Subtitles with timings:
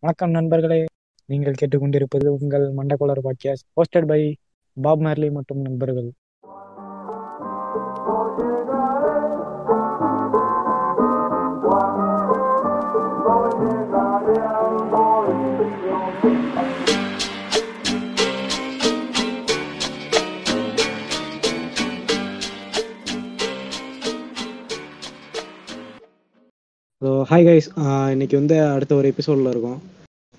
[0.00, 0.84] வணக்கம் நண்பர்களே.
[1.24, 4.36] நீங்கள் கேட்டுக்கொண்டிருப்பது உங்கள் Mandakolar podcast hosted by
[4.82, 6.12] Bob Marley மற்றும் நண்பர்கள்.
[27.30, 27.66] ஹாய் கைஸ்
[28.12, 29.80] இன்னைக்கு வந்து அடுத்த ஒரு எபிசோடில் இருக்கும்.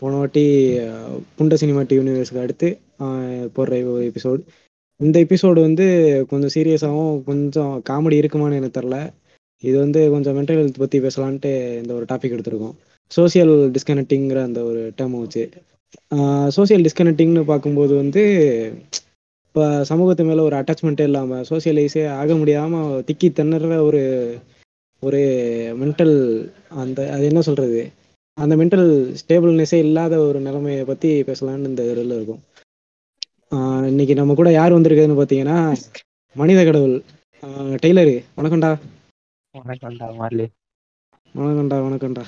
[0.01, 0.43] போன வாட்டி
[1.37, 2.67] புண்ட சினிமாட்டி யூனிவர்ஸ்க்கு அடுத்து
[3.55, 4.41] போடுற ஒரு எபிசோடு
[4.99, 5.85] இந்த எபிசோடு வந்து
[6.31, 8.97] கொஞ்சம் சீரியஸாகவும் கொஞ்சம் காமெடி இருக்குமான்னு எனக்கு தெரில
[9.63, 12.75] இது வந்து கொஞ்சம் மென்டல் ஹெல்த் பற்றி பேசலான்ட்டு இந்த ஒரு டாபிக் எடுத்திருக்கோம்.
[13.11, 15.45] சோஷியல் டிஸ்கனெக்டிங்கிற அந்த ஒரு டேர்ம் வச்சு.
[16.57, 18.23] சோஷியல் டிஸ்கனெக்டிங்னு பார்க்கும்போது வந்து
[19.47, 24.01] இப்போ சமூகத்து மேலே ஒரு அட்டாச்மெண்ட்டே இல்லாமல் சோசியலைஸே ஆக முடியாமல் திக்கி திணற ஒரு
[25.03, 25.19] ஒரு
[25.81, 26.15] மென்டல்
[26.81, 27.79] அந்த அது என்ன சொல்றது?
[28.37, 28.87] அந்த மென்டல்
[29.19, 32.41] ஸ்டேபிள்னஸே இல்லாத ஒரு நிலைமையை பத்தி பேசலாம்னு இந்த இதில் இருக்கும்.
[33.91, 35.57] இன்னைக்கு நம்ம கூட யார் வந்திருக்குதுன்னு பார்த்தீங்கன்னா
[36.35, 36.95] மனித கடவுள்
[37.83, 38.15] டெய்லரு.
[38.37, 38.71] வணக்கம்டா.
[39.55, 40.45] வணக்கம்டா மார்லி.
[41.35, 42.23] வணக்கம்டா வணக்கம்டா.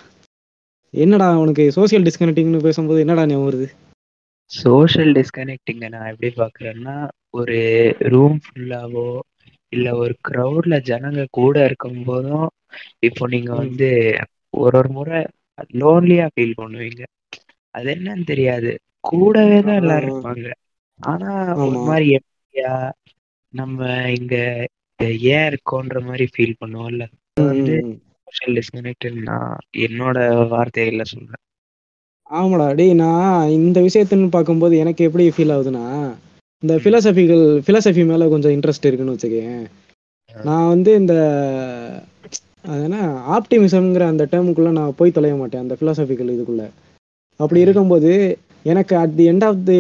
[0.93, 3.67] என்னடா உனக்கு சோஷியல் டிஸ்கனெக்டிங்னு பேசும்போது என்னடா ஞாபகம் வருது?
[4.51, 6.95] சோஷியல் டிஸ்கனெக்டிங்க நான் எப்படி பார்க்குறேன்னா
[7.39, 7.57] ஒரு
[8.13, 9.05] ரூம் ஃபுல்லாவோ
[9.71, 12.47] இல்ல ஒரு க்ரௌட்ல ஜனங்க கூட இருக்கும் போதும்
[13.07, 13.51] இப்போ நீங்க.
[13.61, 13.89] வந்து
[14.57, 15.19] ஒரு ஒரு முறை
[15.79, 17.03] லோன்லியா ஃபீல் பண்ணுவீங்க
[17.75, 18.71] அது என்னன்னு தெரியாது
[19.03, 20.09] கூடவே தான் எல்லாரும்.
[20.09, 20.47] இருப்பாங்க
[20.99, 21.29] ஆனா
[21.61, 21.77] ஒரு.
[21.85, 22.73] மாதிரி எப்படியா
[23.53, 23.79] நம்ம
[24.17, 24.35] இங்க
[25.31, 27.05] ஏன் இருக்கோன்ற மாதிரி ஃபீல் பண்ணுவோம்ல
[27.43, 27.75] வந்து.
[28.27, 30.17] சோஷியல் டிஸ்கனெக்ட் நான் என்னோட
[30.51, 31.43] வார்த்தைகள்ல சொல்றேன்
[32.29, 33.23] ஆமாடா டேய் நான்
[33.57, 35.85] இந்த விஷயத்துன்னு பார்க்கும்போது எனக்கு எப்படி ஃபீல் ஆகுதுன்னா
[36.63, 36.81] இந்த ம்.
[36.81, 39.61] ஃபிலாசபிகள் ஃபிலாசபி மேலே கொஞ்சம் இன்ட்ரெஸ்ட் இருக்குன்னு வச்சுக்கேன்.
[40.35, 41.13] நான் வந்து இந்த
[42.65, 42.97] அது என்ன
[43.35, 46.67] ஆப்டிமிசம்ங்கிற அந்த டேர்முக்குள்ளே நான் போய் தொலைய மாட்டேன் அந்த ஃபிலாசபிக்கல் இதுக்குள்ளே
[47.39, 47.59] அப்படி.
[47.63, 48.11] இருக்கும்போது
[48.65, 49.79] எனக்கு at the end of the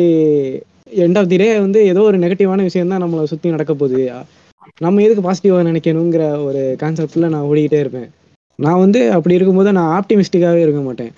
[0.97, 3.99] end of the day வந்து ஏதோ ஒரு நெகட்டிவான விஷயம் தான் நம்மளை சுற்றி நடக்க போகுது
[4.81, 8.09] நம்ம எதுக்கு பாசிட்டிவாக நினைக்கணுங்கிற ஒரு கான்செப்டில் நான் ஓடிக்கிட்டே இருப்பேன்
[8.59, 11.11] நான் வந்து அப்படி இருக்கும்போது நான் ஆப்டிமிஸ்டிக்காகவே இருக்க மாட்டேன்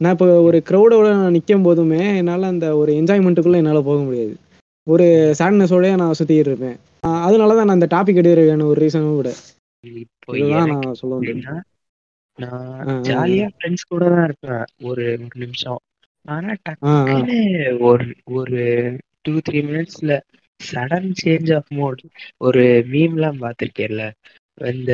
[0.00, 4.34] நான் இப்போ ஒரு க்ரௌடோட நான் நிற்கும் போதுமே என்னால் அந்த ஒரு என்ஜாய்மெண்ட்டுக்குள்ளே என்னால் போக முடியாது
[4.90, 5.06] ஒரு
[5.38, 6.78] சேட்னஸோடய நான் சுற்றிக்கிட்டு இருப்பேன்
[7.22, 9.30] அதனால தான் நான் இந்த டாபிக் எடுக்கிறதுக்கான ஒரு ரீசனும் கூட.
[10.34, 11.20] இதுதான் நான் சொல்ல
[12.38, 12.74] நான்
[13.06, 14.64] ஜாலியா ஃப்ரெண்ட்ஸ் கூட தான் இருப்பேன்.
[14.82, 15.80] ஒரு ஒரு நிமிஷம்.
[16.26, 17.38] ஆனா டக்குன்னு
[17.82, 18.06] ஒரு
[18.38, 18.60] ஒரு
[19.24, 20.12] டூ த்ரீ மினிட்ஸ்ல
[20.60, 22.02] சடன் சேஞ்ச் ஆஃப் மோட்
[22.40, 24.04] ஒரு மீம்லாம் பார்த்திருக்கேன்ல.
[24.72, 24.92] இந்த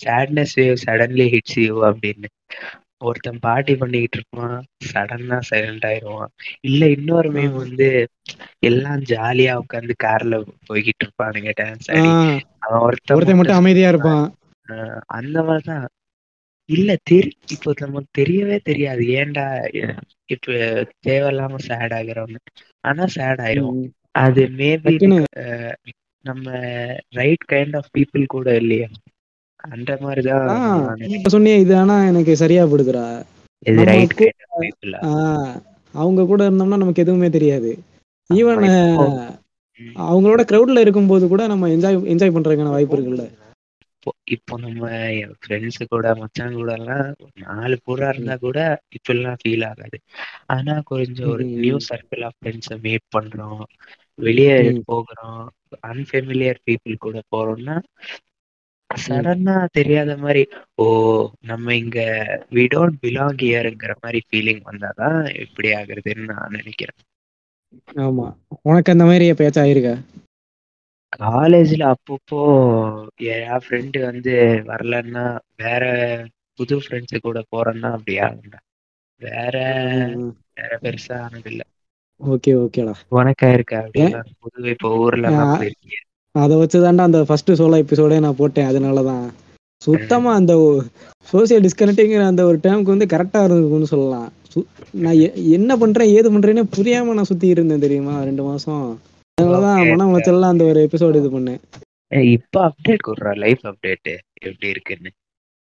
[0.00, 2.28] sadness wave suddenly hits you அப்படின்னு.
[3.00, 6.30] ஒருத்தன் பார்ட்டி பண்ணிக்கிட்டு இருப்பான் சடனா சைலண்ட் ஆயிடுவான்
[6.60, 7.88] இல்ல இன்னொரு மீம் வந்து
[8.60, 10.36] எல்லாம் ஜாலியா உட்காந்து கார்ல
[10.68, 12.10] போய்கிட்டு இருப்பானுங்க டான்ஸ் ஆடி.
[12.58, 14.24] அவன் ஒருத்தன் ஒருத்தன் மட்டும் அமைதியாக இருப்பான்.
[15.18, 15.86] அந்த மாதிரிதான்.
[16.68, 19.02] இல்ல தெரி இப்போ நமக்கு தெரியவே தெரியாது.
[19.18, 19.44] ஏன்டா
[20.26, 20.54] இப்ப
[21.06, 22.40] தேவையில்லாம சேட் ஆகுறோம்னு.
[22.84, 23.80] ஆனா சேட் ஆயிரும்.
[24.24, 24.94] அது மேபி
[26.24, 26.46] நம்ம
[27.10, 28.88] ரைட் கைண்ட் ஆஃப் பீப்புள் கூட இல்லையா?
[29.70, 30.48] அந்த மாதிரிதான்
[31.16, 33.06] இப்ப சொன்னியே இது ஆனா எனக்கு சரியா படுதுடா
[35.94, 37.70] அவங்க கூட இருந்தோம்னா நமக்கு எதுவுமே தெரியாது.
[38.30, 39.04] ஈவன் இப்போ
[40.06, 43.24] அவங்களோட க்ரௌட்ல இருக்கும்போது கூட நம்ம என்ஜாய் என்ஜாய் பண்றதுக்கான வாய்ப்பு இருக்குல்ல.
[43.96, 44.88] இப்போ இப்போ நம்ம
[45.38, 47.06] ஃப்ரெண்ட்ஸு கூட மச்சான் கூட எல்லாம்
[47.44, 48.58] நாலு பூரா இருந்தா கூட
[48.96, 49.98] இப்பெல்லாம் ஃபீல் ஆகாது.
[50.46, 53.62] ஆனா கொஞ்சம் ஒரு நியூ சர்க்கிள் ஆஃப் ஃப்ரெண்ட்ஸை மீட் பண்றோம்.
[54.18, 55.42] வெளியே போகிறோம்.
[55.90, 57.76] அன்ஃபெமிலியர் பீப்புள் கூட போறோம்னா.
[58.90, 60.42] சடனா தெரியாத மாதிரி
[60.78, 60.86] ஓ
[61.42, 61.98] நம்ம இங்க
[62.52, 67.00] வி டோன்ட் பிலாங் ஹியர்ங்கிற மாதிரி ஃபீலிங் வந்தாதான் இப்படி ஆகுறதுன்னு நான் நினைக்கிறேன்.
[68.00, 68.26] ஆமா.
[68.64, 69.94] உனக்கு அந்த மாதிரி எப்பயாச்சும் ஆயிருக்கா?
[71.14, 72.40] காலேஜ்ல அப்பப்போ
[73.30, 74.34] என் ஃப்ரெண்டு வந்து
[74.66, 75.24] வரலன்னா
[75.56, 75.82] வேற
[76.58, 78.60] புது ஃப்ரெண்ட்ஸு கூட போறேன்னா அப்படி ஆகும்டா.
[79.20, 79.54] வேற
[80.56, 81.62] வேற பெருசா ஆனதில்ல.
[82.20, 82.94] ஓகே ஓகேடா.
[83.16, 83.78] உனக்கா இருக்கா?
[83.96, 85.98] ஏன் அப்படிலாம் புது இப்போ ஊர்ல போயிருக்கீங்க
[86.42, 88.66] அதை வச்சு தாண்டா அந்த ஃபர்ஸ்ட் சோலோ எபிசோடே நான் போட்டேன்.
[88.66, 89.32] அதனால தான்
[89.82, 90.54] சுத்தமா அந்த
[91.32, 94.32] சோசியல் டிஸ்கனெக்டிங்கிற அந்த ஒரு டேர்முக்கு வந்து கரெக்டா இருந்துக்குன்னு சொல்லலாம்.
[94.90, 98.22] நான் என்ன பண்றேன் ஏது பண்றேன்னு புரியாம நான் சுத்தி இருந்தேன் தெரியுமா?
[98.22, 99.00] ரெண்டு மாசம்.
[99.38, 99.88] அதனாலதான்.
[99.88, 101.60] மன உளைச்சல்லாம் அந்த ஒரு எபிசோடு இது பண்ணேன்.
[102.22, 105.10] இப்ப அப்டேட் கொடுறா லைஃப் அப்டேட் எப்படி இருக்குன்னு?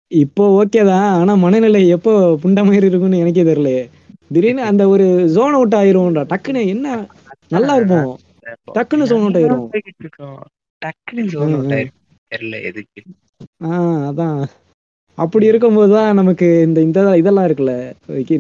[0.08, 1.20] இப்போ ஓகே தான்.
[1.20, 3.90] ஆனா மனநிலை எப்போ புண்ட மாதிரி இருக்கும்னு எனக்கே தெரியலையே.
[4.34, 6.24] திடீர்னு அந்த ஒரு ஜோன் அவுட் ஆயிரும்டா.
[6.34, 7.08] டக்குன்னு என்ன
[7.50, 8.20] நல்லா இருப்போம்.
[8.74, 9.68] டக்குன்னு zone out ஆயிரும்.
[10.88, 11.72] போய்கிட்டு இருக்கோம் டக்குன்னு zone out ம், ம்.
[11.72, 11.94] ஆயிரும்.
[12.32, 13.02] தெரியல எதுக்கு.
[13.64, 13.68] ஆ
[14.10, 14.48] அதான்.
[15.18, 17.94] அப்படி இருக்கும்போது தான் நமக்கு இந்த இந்த இதெல்லாம் இருக்குல்ல.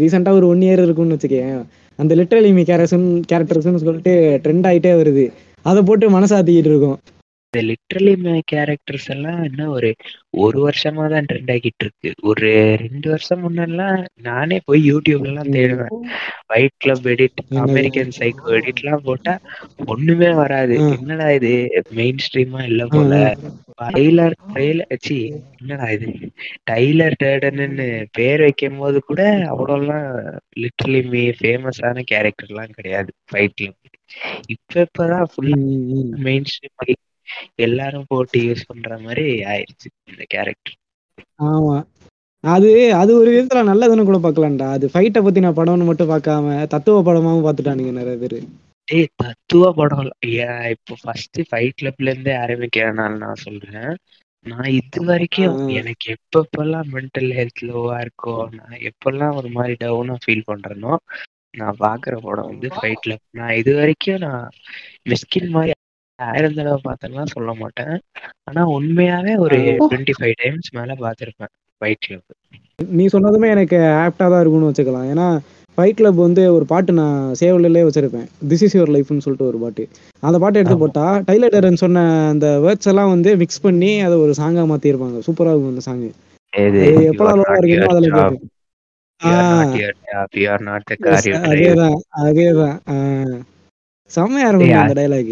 [0.03, 1.65] ரீசெண்டாக ஒரு ஒன் இயர் இருக்கும்னு வச்சுக்கேன்
[1.99, 5.31] அந்த லிட்டரல் இமி கேரக்டர்ஸ் கேரக்டர்ஸ்னு சொல்லிட்டு ட்ரெண்ட் ஆகிட்டே வருது.
[5.61, 6.99] அதை போட்டு மனசாத்திக்கிட்டு இருக்கோம்.
[7.57, 8.13] இந்த லிட்ரலி
[8.51, 9.89] கேரக்டர்ஸ் எல்லாம் இன்னும் ஒரு
[10.37, 12.09] ஒரு வருஷமா தான் ட்ரெண்ட் ஆகிட்டு இருக்கு.
[12.29, 12.49] ஒரு
[12.83, 15.93] ரெண்டு வருஷம் முன்னெல்லாம் நானே போய் யூடியூப்ல எல்லாம் தேடுவேன்.
[16.49, 17.41] Fight club edit?
[17.63, 19.33] American psycho edit எல்லாம் போட்டா
[19.87, 20.75] ஒண்ணுமே வராது.
[20.97, 21.53] என்னடா இது?
[21.91, 23.21] மெயின் ஸ்ட்ரீமா இல்ல போல.
[23.87, 25.17] டைலர் டைலர் சி
[25.57, 26.07] என்னடா இது?
[26.71, 29.21] டைலர் டேடன்னு பேர் வைக்கும் போது கூட
[29.51, 30.07] அவ்வளோலாம்
[30.59, 33.11] லிட்டரலி மீ ஃபேமஸான கேரக்டர் எல்லாம் கிடையாது.
[33.31, 33.69] ஃபைட்ல
[34.49, 36.11] இப்ப இப்பதான் ஃபுல்லா ம், ம்.
[36.25, 37.03] மெயின் ஸ்ட்ரீம்
[37.65, 40.77] எல்லாரும் போட்டு யூஸ் பண்ற மாதிரி ஆயிடுச்சு இந்த கேரக்டர்
[41.47, 41.77] ஆமா.
[42.43, 42.69] அது
[42.99, 44.67] அது ஒரு விதத்துல நல்லதுன்னு கூட பார்க்கலாம்டா.
[44.75, 46.43] அது ஃபைட்டை பத்தின படம்னு மட்டும் பார்க்காம
[46.73, 48.37] தத்துவ படமாவும் பார்த்துட்டானுங்க நிறைய பேர்.
[48.87, 50.09] ஏய் தத்துவ படம்
[50.73, 53.91] இப்போ ஃபர்ஸ்ட் ஃபைட் கிளப்ல இருந்தே ஆரம்பிக்கிறனால நான் சொல்றேன்.
[54.45, 55.57] நான் இது வரைக்கும்.
[55.79, 60.93] எனக்கு எப்பப்பெல்லாம் மென்டல் ஹெல்த் லோவா இருக்கோ நான் எப்பெல்லாம் ஒரு மாதிரி டவுனா ஃபீல் பண்றேனோ
[61.53, 64.45] நான் பாக்குற படம் வந்து ஃபைட் கிளப் நான் இது வரைக்கும் நான்
[65.11, 65.73] மிஸ்கின் மாதிரி
[66.19, 67.95] ஆயிரம் தடவை பார்த்தேன்லாம் சொல்ல மாட்டேன்.
[68.43, 72.25] ஆனா உண்மையாவே ஒரு டுவெண்ட்டி ஃபைவ் டைம்ஸ் மேல பார்த்திருப்பேன் ஃபைட் கிளப்
[72.97, 75.07] நீ சொன்னதுமே எனக்கு ஆப்டா தான் இருக்கும்னு வச்சுக்கலாம்.
[75.13, 75.27] ஏன்னா
[75.77, 78.27] ஃபைட் கிளப் வந்து ஒரு பாட்டு நான் சேவ்லே வச்சிருப்பேன்.
[78.51, 79.83] திஸ் இஸ் யுவர் லைஃப்னு சொல்லிட்டு ஒரு பாட்டு.
[80.23, 80.77] அந்த பாட்டை எடுத்து.
[80.83, 85.19] போட்டா டைலர் டேரன் சொன்ன அந்த வேர்ட்ஸ் எல்லாம் வந்து மிக்ஸ் பண்ணி அதை ஒரு சாங்கா மாத்திருப்பாங்க.
[85.27, 86.05] சூப்பரா இருக்கும் அந்த சாங்
[87.39, 88.21] not இருக்குமோ அதுல.
[91.49, 92.77] அதேதான் அதேதான்.
[94.11, 95.31] செம்மையா இருக்கும் அந்த டைலாக்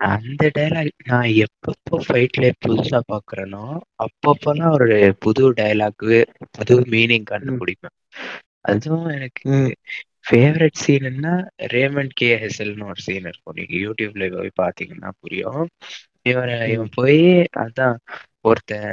[0.00, 3.62] அந்த டைலாக் நான் எப்பப்போ ஃபைட்ல புதுசா பாக்குறேனோ
[4.04, 4.88] அப்பப்பெல்லாம் ஒரு
[5.18, 6.06] புது டைலாக்
[6.56, 7.96] புது மீனிங் கண்டுபிடிப்பேன்.
[8.64, 9.52] அதுவும் எனக்கு.
[10.26, 11.32] ஃபேவரட் சீன்னா
[11.72, 13.56] ரேமண்ட் கே ஹெசல்னு ஒரு சீன் இருக்கும்.
[13.58, 15.66] நீங்க யூடியூப்ல போய் பாத்தீங்கன்னா புரியும்.
[16.26, 17.20] இவன் இவன் போய்
[17.62, 17.96] அதான்
[18.44, 18.90] ஒருத்தன்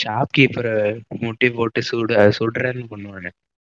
[0.00, 0.74] ஷாப் கீப்பரை
[1.22, 3.30] முட்டி போட்டு சுட சுடுறேன்னு பண்ணுவானு.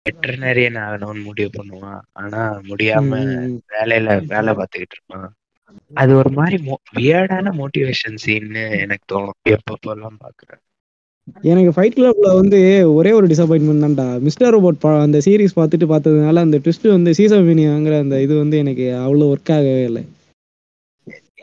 [0.07, 2.03] வெட்டர்னரியன் ஆகணும்னு முடிவு பண்ணுவான்.
[2.21, 2.41] ஆனா
[2.71, 3.11] முடியாம.
[3.73, 5.29] வேலையில வேலை பார்த்துக்கிட்டு இருப்பான்.
[5.95, 6.57] அது ஒரு மாதிரி
[6.99, 9.39] வியர்டான மோட்டிவேஷன் சீன்னு எனக்கு தோணும்.
[9.57, 10.61] எப்பப்பெல்லாம் பாக்குறேன்.
[11.51, 12.59] எனக்கு ஃபைட் கிளப்ல வந்து
[12.95, 14.07] ஒரே ஒரு டிசப்பாயின்மெண்ட் தான்டா.
[14.27, 19.29] மிஸ்டர் ரோபோட் அந்த சீரிஸ் பார்த்துட்டு பார்த்ததுனால அந்த ட்விஸ்ட் வந்து சீசமினியாங்கிற அந்த இது வந்து எனக்கு அவ்வளோ
[19.33, 20.03] ஒர்க் ஆகவே இல்லை.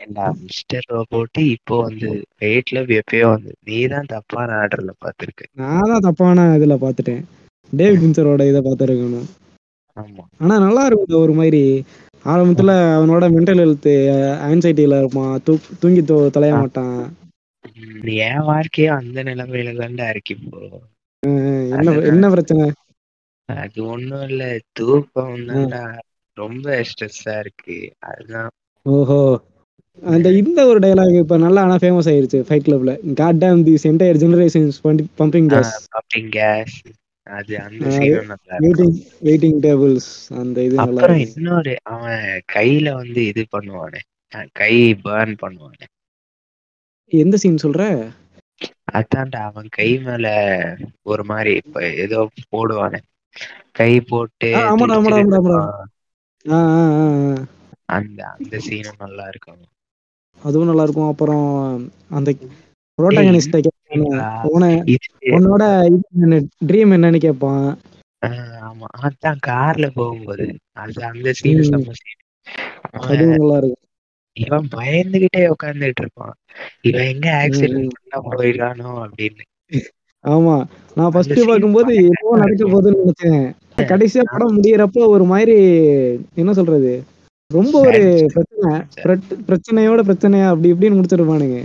[0.02, 2.08] ஏண்டா மிஸ்டர் ரோபோட்டு இப்போ வந்து
[2.42, 7.22] வெயிட்ல எப்பயோ வந்து நீ தான் தப்பான ஆர்டர்ல பாத்துருக்க நான் தான் தப்பான இதுல பார்த்துட்டேன்.
[7.72, 9.28] டேவிட் வின்சரோட இதை பார்த்துருக்கணும்.
[9.96, 10.22] ஆமா.
[10.38, 11.62] ஆனா நல்லா இருக்கும் ஒரு மாதிரி.
[12.24, 13.90] ஆரம்பத்துல அவனோட மென்டல் ஹெல்த்
[14.46, 15.42] ஆன்சைட்டில இருப்பான்.
[15.44, 16.54] தூ தூங்கி தொ தொலைய.
[16.56, 16.98] மாட்டான்.
[18.22, 20.60] என் வாழ்க்கையும் அந்த நிலைமையில தான்டா இருக்கு இப்போ.
[21.72, 21.94] என்ன.
[22.06, 22.66] என்ன பிரச்சனை?
[23.48, 24.42] அது ஒண்ணும் இல்ல.
[24.72, 25.82] தூக்கம் தான்டா.
[26.36, 27.78] ரொம்ப ஸ்ட்ரெஸ்ஸா இருக்கு.
[28.06, 28.50] அதுதான்.
[28.86, 29.20] ஓஹோ.
[30.02, 34.20] அந்த இந்த ஒரு டயலாக் இப்ப நல்லா ஆனா ஃபேமஸ் ஆயிருச்சு ஃபைட் கிளப்ல god damn this entire
[34.22, 34.76] generations
[35.18, 36.76] pumping gas buffing gas
[37.30, 37.86] அது அந்த
[38.62, 40.10] வெயிட்டிங் வெயிட்டிங் டேபிள்ஸ்
[40.40, 42.22] அந்த இது நல்லா அப்புறம் இன்னொரு அவன்
[42.52, 44.00] கையில வந்து இது பண்ணுவானே.
[44.54, 44.74] கை
[45.04, 45.86] பர்ன் பண்ணுவானே.
[47.12, 47.82] எந்த சீன் சொல்ற?
[48.92, 50.26] அதான்டா அவன் கை மேல
[51.06, 53.00] ஒரு மாதிரி இப்ப ஏதோ போடுவானே.
[53.72, 54.52] கை போட்டு.
[57.96, 59.62] அந்த அந்த சீனும் நல்லா இருக்கும்.
[60.42, 61.10] அதுவும் நல்லா இருக்கும்.
[61.12, 61.46] அப்புறம்
[62.10, 62.30] அந்த
[62.98, 63.60] புரோட்டகனிஸ்ட
[65.30, 65.64] உன்னோட
[66.66, 67.64] ட்ரீம் என்னன்னு கேட்பான்
[68.22, 68.86] ஆஹ் ஆமா.
[69.00, 70.46] அதான் கார்ல போகும்போது.
[70.72, 73.86] அது அந்த சீன் நல்லா இருக்கும்
[74.36, 76.34] இவன் பயந்துகிட்டே உட்கார்ந்துட்டு இருப்பான்
[76.80, 77.94] இவன் எங்க ஆக்சிடென்ட்.
[77.96, 79.44] பண்ணா போயிடானோ அப்படின்னு.
[80.24, 80.54] ஆமா.
[80.96, 82.64] நான் ஃபர்ஸ்ட் பயங்கரமா என்னவோ நடக்க.
[82.64, 83.44] போகுதுன்னு நினைச்சேன்.
[83.82, 85.56] கடைசியா படம் முடியறப்போ ஒரு மாதிரி
[86.34, 86.92] என்ன சொல்றது?
[87.50, 88.00] ரொம்ப ஒரு
[88.34, 88.72] பிரச்சனை.
[89.48, 91.60] பிரச்சனையோட பிரச்சனையா அப்படி இப்படின்னு முடிச்சிருப்பானுங்க.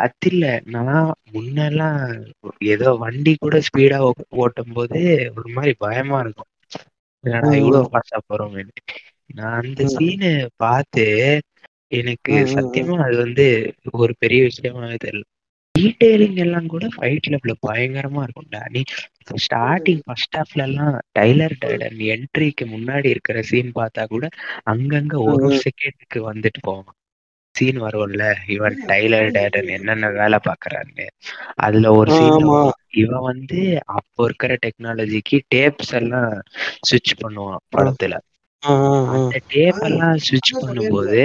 [0.00, 0.98] அது இல்ல நான்
[1.32, 1.98] முன்னெல்லாம்
[2.70, 3.98] ஏதோ வண்டி கூட ஸ்பீடா
[4.40, 5.00] ஓட்டும் போது
[5.36, 6.48] ஒரு மாதிரி பயமா இருக்கும்
[7.24, 7.54] ம்.
[7.58, 8.62] இவ்வளவு ஃபாஸ்டா போறோமே
[9.30, 9.80] நான் அந்த.
[9.94, 11.06] சீனை பார்த்து
[11.92, 12.34] எனக்கு.
[12.54, 13.46] சத்தியமா அது வந்து
[13.98, 15.26] ஒரு பெரிய விஷயமாவே தெரியல
[15.74, 18.80] டீடைலிங் எல்லாம் கூட ஃபைட் கிளப்ல பயங்கரமா இருக்கும்டா நீ
[19.40, 24.26] ஸ்டார்டிங் ஃபர்ஸ்ட் ஹாஃப்ல எல்லாம் டைலர் டைடன் என்ட்ரிக்கு முன்னாடி இருக்கிற சீன் பார்த்தா கூட
[24.72, 26.96] அங்கங்க ஒரு ஒரு செகண்டுக்கு வந்துட்டு போவான்
[27.54, 31.06] சீன் வரும்ல இவன் டைலர் டைடன் என்னென்ன வேலை பாக்குறான்னு
[31.58, 32.60] அதுல ஒரு ஆமா.
[33.00, 33.60] இவன் வந்து
[33.96, 36.32] அப்போ இருக்கிற டெக்னாலஜிக்கு டேப்ஸ் எல்லாம்
[36.82, 38.14] சுவிட்ச் பண்ணுவான் படத்துல.
[39.12, 41.22] அந்த டேப் எல்லாம் சுவிட்ச் பண்ணும்போது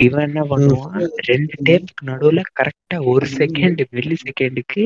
[0.00, 0.96] இவன் என்ன பண்ணுவான்
[1.28, 4.84] ரெண்டு டேப்க்கு நடுவுல கரெக்டா ஒரு செகண்ட் மில்லி செகண்டுக்கு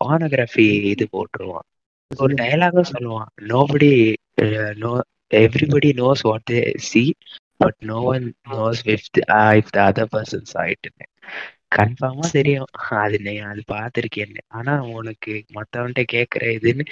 [0.00, 1.66] பானோகிராஃபி இது போட்டுருவான்.
[2.10, 3.30] ஒரு டயலாகும் சொல்லுவான்.
[3.48, 3.90] Nobody
[4.78, 4.92] no
[5.40, 7.02] everybody knows what they see
[7.60, 9.06] but no one knows if
[9.54, 11.06] if the other persons ஆயிட்டுன்னு
[11.76, 12.68] கன்ஃபார்மா தெரியும்.
[12.98, 14.42] அது நீ அது பார்த்திருக்கேன்னு.
[14.48, 16.84] ஆனா உனக்கு மத்தவன்ட்ட கேக்குற இதுன்னு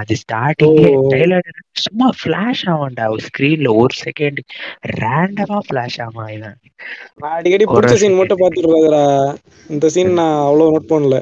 [0.00, 1.00] அது ஸ்டார்டிங்ல ஓ.
[1.12, 1.48] ட்ரைலர்
[1.82, 4.40] சும்மா ஃபிளாஷ் ஆவான்டா ஸ்கிரீன்ல ஒரு செகண்ட்
[4.98, 6.58] ரேண்டமா ஃபிளாஷ் ஆவான் இவன்
[7.32, 8.18] அடிக்கடி பிடிச்ச சீன்.
[8.20, 9.02] மட்டும் பார்த்துட்டு
[9.70, 11.18] இந்த சீன் நான் அவ்வளவு நோட் பண்ணல.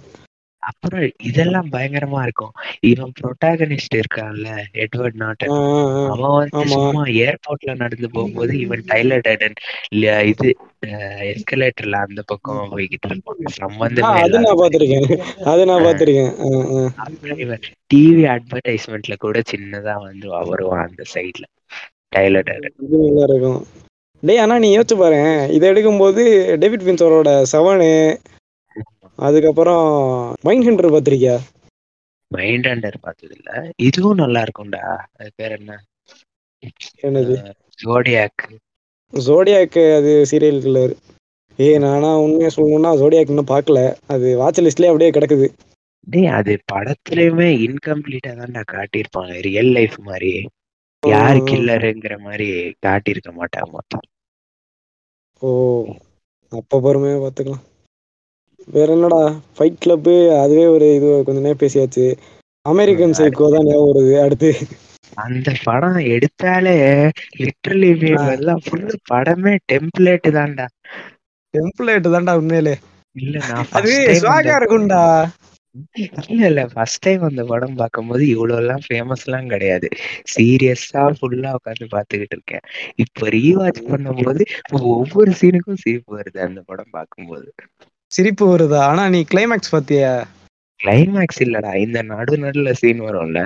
[0.67, 2.53] அப்புறம் இதெல்லாம் பயங்கரமா இருக்கும்.
[2.91, 4.49] இவன் ப்ரொட்டாகனிஸ்ட் இருக்கான்ல
[4.85, 5.55] எட்வர்ட் நாட்டன்.
[6.13, 6.63] அவன் வந்து.
[6.75, 9.57] சும்மா ஏர்போர்ட்ல நடந்து போகும்போது இவன் டைலர் டைடன்
[10.25, 10.49] இது
[11.31, 13.25] எஸ்கலேட்டர்ல அந்த பக்கம் போய்கிட்டு இருப்பான்.
[13.61, 14.63] சம்பந்தமே அது நான் மாதிரி.
[14.63, 15.09] பார்த்திருக்கேன்.
[15.47, 15.87] அது நான்.
[17.05, 21.45] அப்புறம் இவன் டிவி அட்வர்டைஸ்மெண்ட்ல கூட சின்னதா வந்து வருவான் அந்த சைட்ல
[22.13, 22.77] டைலர் டைடன்
[23.29, 23.61] இருக்கும்.
[24.23, 25.19] டேய் ஆனா நீ யோசிச்சு பாரு
[25.51, 26.23] இதை எடுக்கும்போது
[26.57, 27.91] டேவிட் பின்சரோட செவனு
[29.19, 29.87] அதுக்கப்புறம்
[30.43, 31.37] மைண்ட் ஹண்டர் பார்த்திருக்கியா?
[32.31, 34.85] மைண்ட் அண்டர் பார்த்தது இல்ல இதுவும் நல்லா இருக்கும்டா.
[35.19, 35.85] அது பேர் என்ன?
[37.03, 37.35] என்னது?
[37.83, 38.45] ஜோடியாக்
[39.13, 40.95] ஜோடியாக்கு அது சீரியல் கில்லர்
[41.59, 43.81] ஏய் நானா உண்மையா சொல்லணும்னா ஜோடியாக் இன்னும் பார்க்கல.
[44.07, 45.47] அது வாட்ச் லிஸ்ட்லயே அப்படியே கிடக்குது.
[46.07, 49.41] டேய் அது படத்துலயுமே இன்கம்ப்ளீட்டா தான்டா காட்டியிருப்பாங்க.
[49.41, 50.47] ரியல் லைஃப் மாதிரி.
[51.03, 54.05] யார் கில்லருங்கிற மாதிரி காட்டியிருக்க மாட்டாங்க மொத்தம்.
[55.43, 55.49] ஓ
[56.49, 57.65] அப்ப பொறுமையா பார்த்துக்கலாம்.
[58.69, 59.21] வேற என்னடா
[59.53, 62.07] ஃபைட் கிளப்பு அதுவே ஒரு இது கொஞ்ச நேரம் பேசியாச்சு.
[62.67, 64.51] அமெரிக்கன் சைக்கோ தான் ஞாபகம் வருது அடுத்து.
[65.19, 66.75] அந்த படம் எடுத்தாலே
[67.39, 67.91] லிட்டரலி
[68.31, 70.69] எல்லாம் ஃபுல் படமே டெம்ப்ளேட் தான்டா.
[71.55, 72.75] டெம்ப்ளேட் தான்டா உண்மையிலே.
[73.17, 75.03] இல்ல நான் அது ஸ்வாகா இருக்கும்டா.
[76.25, 79.89] இல்ல இல்ல ஃபர்ஸ்ட் டைம் அந்த படம் பார்க்கும்போது இவ்வளவு எல்லாம் ஃபேமஸ் எல்லாம் கிடையாது.
[80.33, 82.65] சீரியஸா ஃபுல்லா உட்காந்து பாத்துக்கிட்டு இருக்கேன்.
[83.05, 84.45] இப்ப ரீவாட்ச் பண்ணும்போது
[84.91, 87.49] ஒவ்வொரு சீனுக்கும் சிரிப்பு வருது அந்த படம் பார்க்கும்போது.
[88.17, 88.81] சிரிப்பு வருதா?
[88.87, 90.13] ஆனா நீ கிளைமேக்ஸ் பாத்தியா?
[90.81, 91.75] கிளைமேக்ஸ் இல்லடா.
[91.77, 93.41] இந்த நடு நடுல சீன் வரும்ல.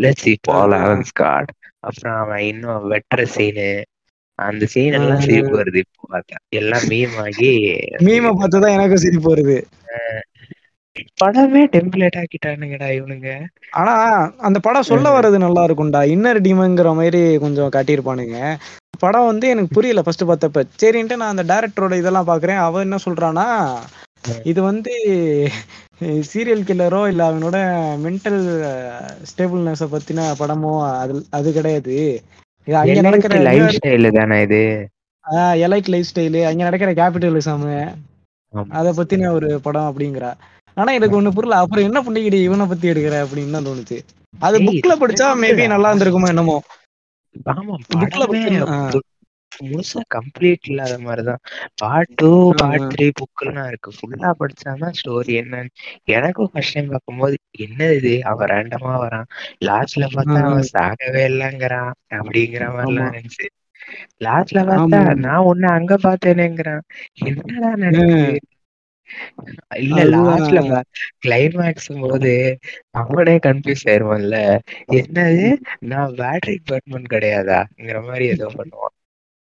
[0.00, 0.80] லெட்ஸ் சி பால் ஆ.
[0.80, 3.68] ஆவன்ஸ் கார்டு அப்புறம் அவன் இன்னும் வெட்டுற சீனு
[4.38, 5.20] அந்த சீன் எல்லாம்.
[5.20, 6.36] சிரிப்பு வருது இப்போ பார்த்தா.
[6.52, 7.50] எல்லாம் மீம் ஆகி
[8.06, 9.58] மீமை பார்த்துதான் எனக்கும் சிரிப்பு வருது.
[11.20, 13.28] படமே டெம்ப்ளேட் ஆக்கிட்டானுங்கடா இவனுங்க.
[13.80, 13.94] ஆனா
[14.46, 18.38] அந்த படம் சொல்ல வர்றது நல்லா இருக்கும்டா இன்னர் டீமங்கிற மாதிரி கொஞ்சம் காட்டியிருப்பானுங்க.
[18.98, 20.64] படம் வந்து எனக்கு புரியல ஃபர்ஸ்ட் பார்த்தப்ப.
[20.82, 23.46] சரின்ட்டு நான் அந்த டேரக்டரோட இதெல்லாம் பாக்குறேன் அவன் என்ன சொல்றானா
[24.50, 24.92] இது வந்து
[26.30, 27.56] சீரியல் கில்லரோ இல்ல அவனோட
[28.04, 28.38] மென்டல்
[29.30, 30.72] ஸ்டேபிள்னஸ பத்தின படமோ
[31.02, 31.96] அது அது கிடையாது.
[32.66, 34.62] இது அங்க நடக்கிற லைஃப் ஸ்டைல் தானே இது?
[35.64, 37.66] எலைட் லைஃப் ஸ்டைலு அங்க நடக்கிற கேபிட்டலிசம்.
[38.78, 40.30] அத பத்தின ஒரு படம் அப்படிங்கிறா.
[40.76, 43.98] ஆனா எனக்கு ஒண்ணு புரியல அப்புறம் என்ன பண்ணிக்கிட்டு இவனை பத்தி எடுக்கிற அப்படின்னு தான் தோணுச்சு.
[44.38, 46.56] அது புக்ல படிச்சா மேபி நல்லா இருந்திருக்குமோ என்னமோ.
[49.52, 51.40] முழுசா கம்ப்ளீட் இல்லாத மாதிரிதான்.
[51.76, 52.94] Part two part.
[52.94, 53.90] த்ரீ புக்கெல்லாம் இருக்கு.
[53.90, 55.70] ஃபுல்லா படிச்சாதான் ஸ்டோரி என்னன்னு
[56.04, 58.22] எனக்கும் ஃபர்ஸ்ட் டைம் பார்க்கும்போது என்ன இது?
[58.22, 59.28] அவன் ரேண்டமா வரான்.
[59.64, 60.40] லாஸ்ட்ல பார்த்தா.
[60.42, 63.12] அவன் சாகவே இல்லைங்கிறான் அப்படிங்கிற மாதிரிலாம்.
[63.12, 63.46] இருந்துச்சு.
[64.24, 65.14] லாஸ்ட்ல பார்த்தா.
[65.18, 66.84] நான் ஒண்ணு அங்க பார்த்தேனேங்கிறான்.
[67.24, 68.38] என்னடா நடக்குது?
[69.80, 69.98] இல்ல.
[70.14, 70.60] லாஸ்ட்ல
[71.22, 72.32] கிளைமேக்ஸ் போது
[73.00, 74.38] அவனே கன்ஃபியூஸ் ஆயிருவான்ல
[74.98, 75.48] என்னது?
[75.90, 78.94] நான் பேட்டரி டிபார்ட்மெண்ட் கிடையாதாங்கிற மாதிரி ஏதோ பண்ணுவான்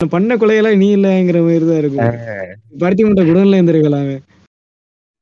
[0.01, 2.17] பண்ண கொலையெல்லாம் நீ இல்லங்கிற மாதிரி தான் இருக்கும்
[2.81, 4.17] பருத்தி முட்டை குடன்ல இருந்திருக்கலாமே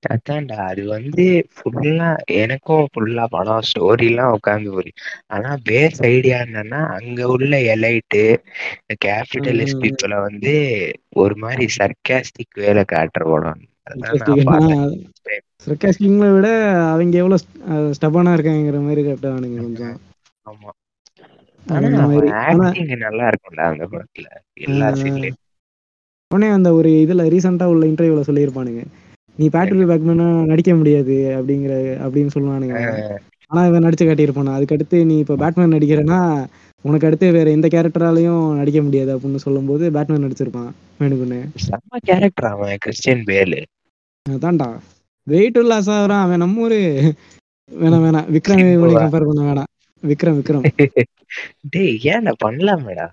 [0.03, 1.25] அதான்டா அது வந்து
[1.55, 8.23] ஃபுல்லா எனக்கும் ஃபுல்லா படம் ஸ்டோரி எல்லாம் உட்காந்து புரியும் ஆனா பேஸ் ஐடியா என்னன்னா அங்க உள்ள எலைட்டு
[9.05, 9.81] கேபிட்டலிஸ்ட்.
[9.83, 10.55] பீப்புளை வந்து
[11.17, 13.63] ஒரு மாதிரி சர்க்காஸ்டிக் வேலை காட்டுற படம்.
[13.87, 15.43] பார்த்தேன்.
[15.67, 16.49] சர்க்காஸ்டிங்களை விட
[16.93, 19.99] அவங்க எவ்வளவு ஸ்டபானா இருக்காங்கிற மாதிரி கட்டானுங்க கொஞ்சம்.
[20.47, 20.71] ஆமா.
[23.05, 24.27] நல்லா இருக்கும்டா அந்த படத்துல.
[24.67, 24.89] எல்லா
[26.31, 28.83] உடனே அந்த ஒரு இதுல ரீசெண்டா உள்ள இன்டர்வியூல சொல்லியிருப்பானுங்க.
[29.39, 31.75] நீ பேட்ரி பேக்மேனா நடிக்க முடியாது அப்படிங்கிற
[32.05, 32.77] அப்படின்னு சொல்லுவானுங்க.
[33.51, 34.53] ஆனா இவன் நடிச்சு காட்டியிருப்பானா?
[34.59, 36.21] அதுக்கடுத்து நீ இப்ப பேட்மேன் நடிக்கிறேன்னா
[36.85, 40.71] உனக்கு அடுத்து வேற எந்த கேரக்டராலையும் நடிக்க முடியாது அப்படின்னு சொல்லும்போது பேட்மேன் நடிச்சிருப்பான்.
[41.01, 43.61] வேணுக்குன்னு செம்ம கேரக்டர் அவன் கிறிஸ்டியன் பேலு
[44.27, 44.67] அதான்டா.
[45.27, 46.79] வெயிட் லாஸ் ஆகுறான் அவன் நம்ம ஊரு.
[47.71, 48.29] வேணாம் வேணாம்.
[48.35, 48.63] விக்ரம்
[48.99, 49.71] கம்பேர் பண்ண வேணாம்.
[50.03, 50.65] விக்ரம் விக்ரம்.
[51.73, 53.07] டேய் ஏன்டா பண்ணலாமேடா?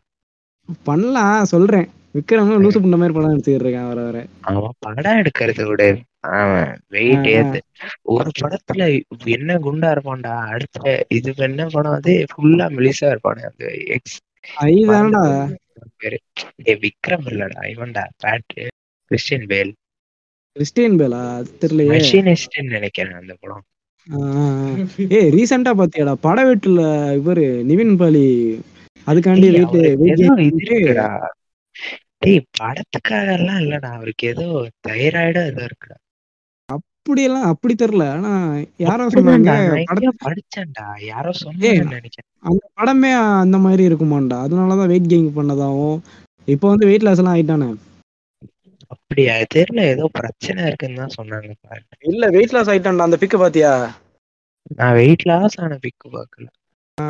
[0.83, 1.87] பண்ணலாம் சொல்றேன்.
[2.15, 4.17] விக்ரம் லூசு புண்ட மாதிரி படம் எடுத்துக்கிட்டு இருக்கான் வர வர
[4.49, 5.83] அவன் படம் எடுக்கிறத விட.
[6.35, 7.27] அவன் வெயிட்.
[7.35, 7.59] ஏத்து.
[8.15, 8.81] ஒரு படத்துல
[9.37, 10.33] என்ன குண்டா இருப்பான்டா?
[10.53, 12.13] அடுத்த இது என்ன படம் அது?
[12.31, 13.65] ஃபுல்லா மெலிசா இருப்பானே அந்த
[13.95, 14.17] எக்ஸ்
[14.65, 15.23] ஐதானடா.
[16.85, 18.03] விக்ரம் இல்லடா இவன்டா.
[18.23, 18.53] பேட்
[19.11, 19.71] கிறிஸ்டியன் பேல்.
[20.55, 21.20] கிறிஸ்டியன் பேலா?
[21.62, 21.91] தெரியலையே.
[21.93, 23.63] மெஷினிஸ்ட்னு நினைக்கிறேன் அந்த படம்.
[25.17, 26.13] ஏய் ரீசெண்டா பாத்தியாடா?
[26.25, 26.81] பட வீட்டுல
[27.20, 28.25] இவரு நிவின் பாலி.
[29.08, 29.75] அதுக்காண்டி வெயிட்
[32.24, 33.89] டேய் படத்துக்காக எல்லாம் இல்லடா.
[33.98, 34.48] அவருக்கு ஏதோ
[34.88, 35.96] தைராய்டா ஏதோ இருக்குடா.
[36.70, 38.08] அப்படியெல்லாம் அப்படி தெரியல.
[38.15, 38.31] ஆனா
[38.86, 39.53] யாரோ சொன்னாங்க
[40.25, 40.88] படிச்சேன்டா.
[41.12, 41.31] யாரோ
[41.96, 42.27] நினைக்கிறேன்.
[42.50, 43.12] அந்த படமே
[43.43, 44.38] அந்த மாதிரி இருக்குமாண்டா.
[44.46, 45.98] அதனாலதான் வெயிட் கெயின் பண்ணதாவும்
[46.48, 47.70] இப்போ வந்து வெயிட் லாஸ் எல்லாம் ஆயிட்டானே.
[48.91, 49.33] அப்படியா?
[49.55, 51.81] தெரியல ஏதோ பிரச்சனை இருக்குன்னு தான் சொன்னாங்க பாரு.
[52.05, 53.71] இல்ல வெயிட் லாஸ் ஆயிட்டான்டா அந்த பிக்க பாத்தியா?
[54.79, 56.48] நான் வெயிட் லாஸ் ஆன பிக்கு பார்க்கல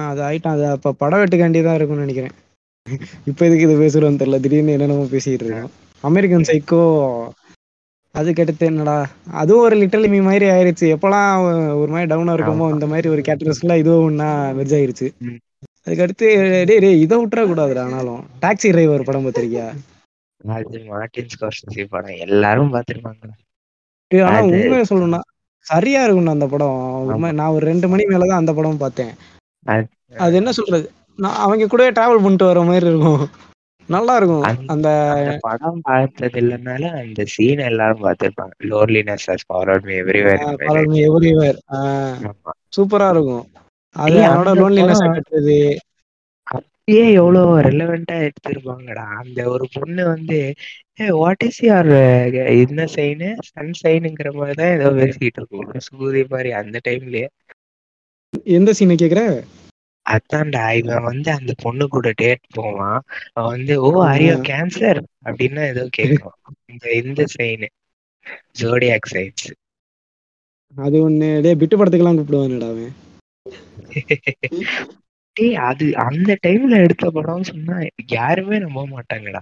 [0.08, 2.36] அது ஆயிட்டான் அது அப்ப படம் வெட்டுக்காண்டி தான் இருக்கும்னு நினைக்கிறேன்.
[3.30, 5.72] இப்ப எதுக்கு இது பேசுறோம்னு தெரியல திடீர்னு என்னென்னமோ பேசிட்டு இருக்கோம்
[6.04, 6.82] அமெரிக்கன் சைக்கோ
[8.16, 8.96] அதுக்கு அடுத்து என்னடா
[9.42, 10.86] அதுவும் ஒரு லிட்டல் மீ மாதிரி ஆயிருச்சு.
[10.96, 11.30] எப்பெல்லாம்
[11.82, 12.66] ஒரு மாதிரி டவுனா இருக்குமோ.
[12.74, 15.08] இந்த மாதிரி ஒரு கேரக்டர்ஸ்ல இதுவும் ஒன்னா மெர்ஜ் ஆயிருச்சு.
[15.26, 15.38] ம்.
[15.86, 16.28] அதுக்கு அடுத்து
[16.70, 18.22] டேய் டேய் இதை விட்டுற கூடாதுடா ஆனாலும்.
[18.44, 19.68] டாக்ஸி டிரைவர் படம் பார்த்திருக்கியா
[20.48, 23.24] அது மார்டின் ஸ்கார்செசி படம் எல்லாரும் பார்த்திருப்பாங்க.
[24.08, 25.20] ஏய், ஆனா உண்மையை சொல்லணும்னா
[25.60, 27.06] சரியா இருக்கும்டா அந்த படம்.
[27.34, 29.12] நான் ஒரு ரெண்டு மணி மேலதான் அந்த படம் பார்த்தேன்.
[30.10, 30.92] அது- என்ன சொல்றது?
[31.18, 33.30] நான் அவங்க கூட டிராவல் பண்ணிட்டு வர மாதிரி இருக்கும்.
[33.88, 34.42] நல்லா இருக்கும்.
[34.68, 38.64] அந்த- படம் பார்த்தது இல்லைனால அந்த சீன் எல்லாரும் பார்த்திருப்பாங்க.
[38.64, 40.56] Loneliness has followed me everywhere
[41.08, 42.32] everywhere ஆமா.
[42.78, 43.48] சூப்பரா இருக்கும்.
[43.92, 45.76] அது அவனோட லோன்லினஸ் கட்டுறது.
[46.94, 49.04] அப்பயே எவ்வளவு ரெலவெண்டா எடுத்திருப்பாங்கடா.
[49.20, 50.38] அந்த ஒரு பொண்ணு வந்து
[51.20, 51.90] வாட் இஸ் யுவர்
[52.56, 55.70] என்ன சைனு சன் சைனுங்கிற மாதிரி தான் ஏதோ பேசிட்டு இருக்கும்.
[55.88, 57.28] சூரிய மாதிரி அந்த டைம்லயே
[58.56, 59.24] எந்த சீனை கேக்குற?
[60.06, 63.00] அதான்டா இவன் வந்து அந்த பொண்ணு கூட டேட் போவான்.
[63.34, 66.38] அவன் வந்து ஓ ஆரியோ கேன்சர் அப்படின்னா ஏதோ கேட்கும்.
[66.72, 67.70] இந்த இந்த சைனு
[68.60, 69.48] ஜோடியாக் சைன்ஸ்
[70.76, 72.92] அது ஒண்ணு டேய் பிட்டு படத்துக்கெல்லாம் கூப்பிடுவானுடா அவன்.
[75.36, 77.76] டேய் அது அந்த டைம்ல எடுத்த படம்னு சொன்னா
[78.12, 79.42] யாருமே நம்ப மாட்டாங்கடா.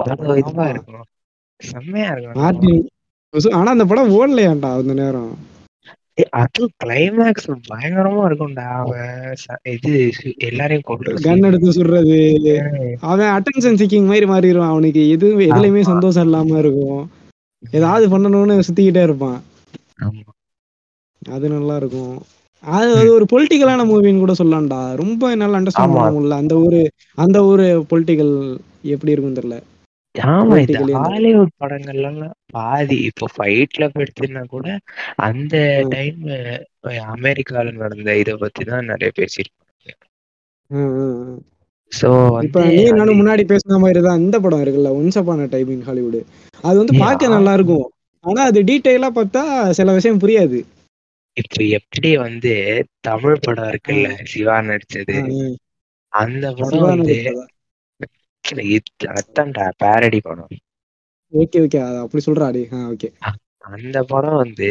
[0.00, 0.66] அவ்வளவு இதுவா.
[0.68, 1.06] இருக்கும்.
[1.60, 2.78] செம்மையா இருக்கும்
[3.54, 5.32] ஆனா அந்த படம் ஓடலையாண்டா அந்த நேரம்?
[6.40, 8.64] அது கிளைமேக்ஸ் பயங்கரமா இருக்கும்டா.
[8.78, 9.12] அவன்
[9.74, 9.92] இது
[10.48, 12.18] எல்லாரையும் கொண்டு கன் எடுத்து சுடுறது.
[13.02, 15.02] அவன் அட்டென்ஷன் சீக்கிங் மாதிரி மாறிடுவான் அவனுக்கு.
[15.08, 15.82] எது எதுலயுமே.
[15.82, 17.00] சந்தோஷம் இல்லாம இருக்கும்.
[17.62, 19.38] ஏதாவது பண்ணணும்னு சுத்திக்கிட்டே இருப்பான்.
[21.22, 22.14] அது நல்லா இருக்கும்.
[22.64, 24.94] அது அது ஒரு பொலிட்டிக்கலான மூவின்னு கூட சொல்லலாம்டா.
[24.96, 25.94] ரொம்ப என்னால அண்டர்ஸ்டாண்ட்.
[25.96, 26.36] பண்ண முடியல.
[26.36, 26.80] அந்த ஒரு
[27.18, 28.34] அந்த ஒரு பொலிட்டிக்கல்
[28.86, 29.58] எப்படி இருக்கும் தெரியல.
[30.14, 32.16] ஆமா அந்த- ஹாலிவுட் படங்கள்லாம்
[32.52, 34.66] பாதி இப்போ ஃபைட்ல எடுத்துனா கூட
[35.22, 35.54] அந்த.
[35.88, 36.22] டைம்
[37.12, 39.66] அமெரிக்கால நடந்த இத பத்தி தான் நிறைய பேசியிருப்பாங்க.
[41.92, 42.08] சோ
[42.42, 46.20] இப்ப நீ நானும் முன்னாடி பேசின மாதிரி தான் இந்த படம் இருக்குல்ல once upon a time in Hollywood
[46.64, 47.30] அது வந்து பார்க்க ஆ.
[47.30, 47.86] நல்லா இருக்கும்
[48.24, 50.58] ஆனா அது டீட்டெயிலா பார்த்தா சில விஷயம் புரியாது.
[51.36, 52.52] இப்ப எப்படி வந்து
[53.00, 55.18] தமிழ் படம் இருக்குல்ல சிவா நடிச்சது.
[56.12, 57.16] அந்த படம் வந்து
[59.12, 60.54] அதான்டா பேரடி படம்.
[61.32, 61.78] Okay okay.
[62.02, 62.48] அப்படி சொல்றா
[62.90, 63.08] ஓகே.
[63.70, 64.68] அந்த படம் வந்து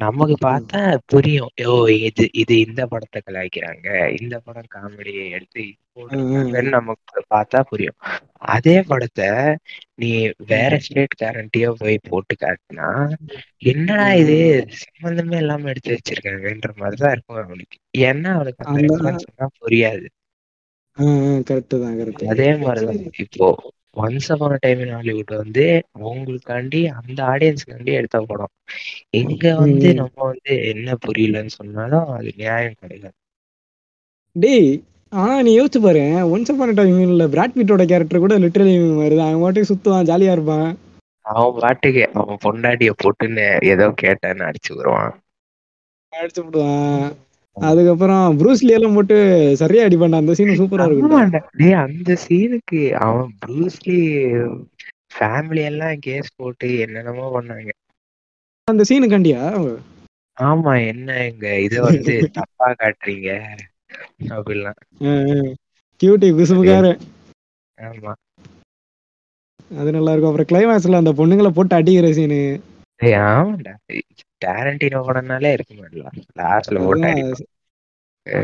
[0.00, 1.50] நமக்கு பார்த்தா புரியும்.
[1.66, 3.86] ஓ இது இது இந்த படத்தை கலாய்க்கிறாங்க.
[4.18, 5.62] இந்த படம் காமெடியை எடுத்து
[6.74, 7.96] நமக்கு பார்த்தா புரியும்.
[8.54, 9.28] அதே படத்தை
[9.94, 10.10] நீ
[10.46, 12.88] வேற ஸ்டேட் கேரண்டியோ போய் போட்டு காட்டினா
[13.66, 14.36] என்னடா இது?
[14.82, 17.76] சம்பந்தமே இல்லாம எடுத்து வச்சிருக்காங்கன்ற மாதிரிதான் இருக்கும் அவனுக்கு.
[18.02, 18.64] ஏன்னா அவனுக்கு
[19.62, 20.06] புரியாது.
[22.32, 23.48] அதே மாதிரிதான் இப்போ
[23.96, 25.64] once upon a time in Hollywood வந்து
[26.00, 28.52] அவங்களுக்காண்டி அந்த ஆடியன்ஸ்க்காண்டி எடுத்த படம்.
[29.20, 29.88] இங்க வந்து.
[29.94, 33.16] நம்ம வந்து என்ன புரியலன்னு சொன்னாலும் அது நியாயம் கிடையாது.
[34.36, 34.68] டேய்
[35.12, 36.02] ஆனா நீ யோசிச்சு பாரு.
[36.34, 40.32] ஒன்ஸ் அப்பான டைம் இல்ல பிராட் பீட்டோட கேரக்டர் கூட லிட்டரலி மாதிரி தான் அவன் பாட்டுக்கு சுத்துவான் ஜாலியா
[40.32, 40.68] இருப்பான்.
[41.26, 45.12] அவன் பாட்டுக்கு அவன் பொண்டாட்டிய போட்டுன்னு ஏதோ கேட்டேன்னு அடிச்சு வருவான்
[46.12, 47.06] அடிச்சு விடுவான்.
[47.56, 49.16] அதுக்கப்புறம் ப்ரூஸ்லி எல்லாம் போட்டு
[49.60, 51.14] சரியா அடிப்பான்டா அந்த சீன் சூப்பரா இருக்கும்
[51.84, 53.98] அந்த சீனுக்கு அவன் ப்ரூஸ்லி
[55.14, 57.70] ஃபேமிலி எல்லாம் கேஸ் போட்டு என்னென்னமோ பண்ணாங்க
[58.68, 59.42] அந்த சீனு கண்டியா?
[60.38, 61.46] ஆமா என்ன இங்க?
[61.66, 63.28] இத வந்து தப்பா காட்டுறீங்க?
[64.30, 64.80] அப்படிலாம்.
[66.00, 66.86] கியூட்டி குசுமுக்கார
[67.78, 68.12] ஆமா.
[69.70, 70.30] அது நல்லா இருக்கும்.
[70.30, 72.40] அப்புறம் கிளைமேக்ஸ்ல அந்த பொண்ணுங்களை போட்டு அடிக்கிற சீனு
[73.22, 73.74] ஆமாண்டா.
[74.46, 76.78] டேரண்டினோ படம்னாலே இருக்க மாட்டல லாஸ்ட்ல.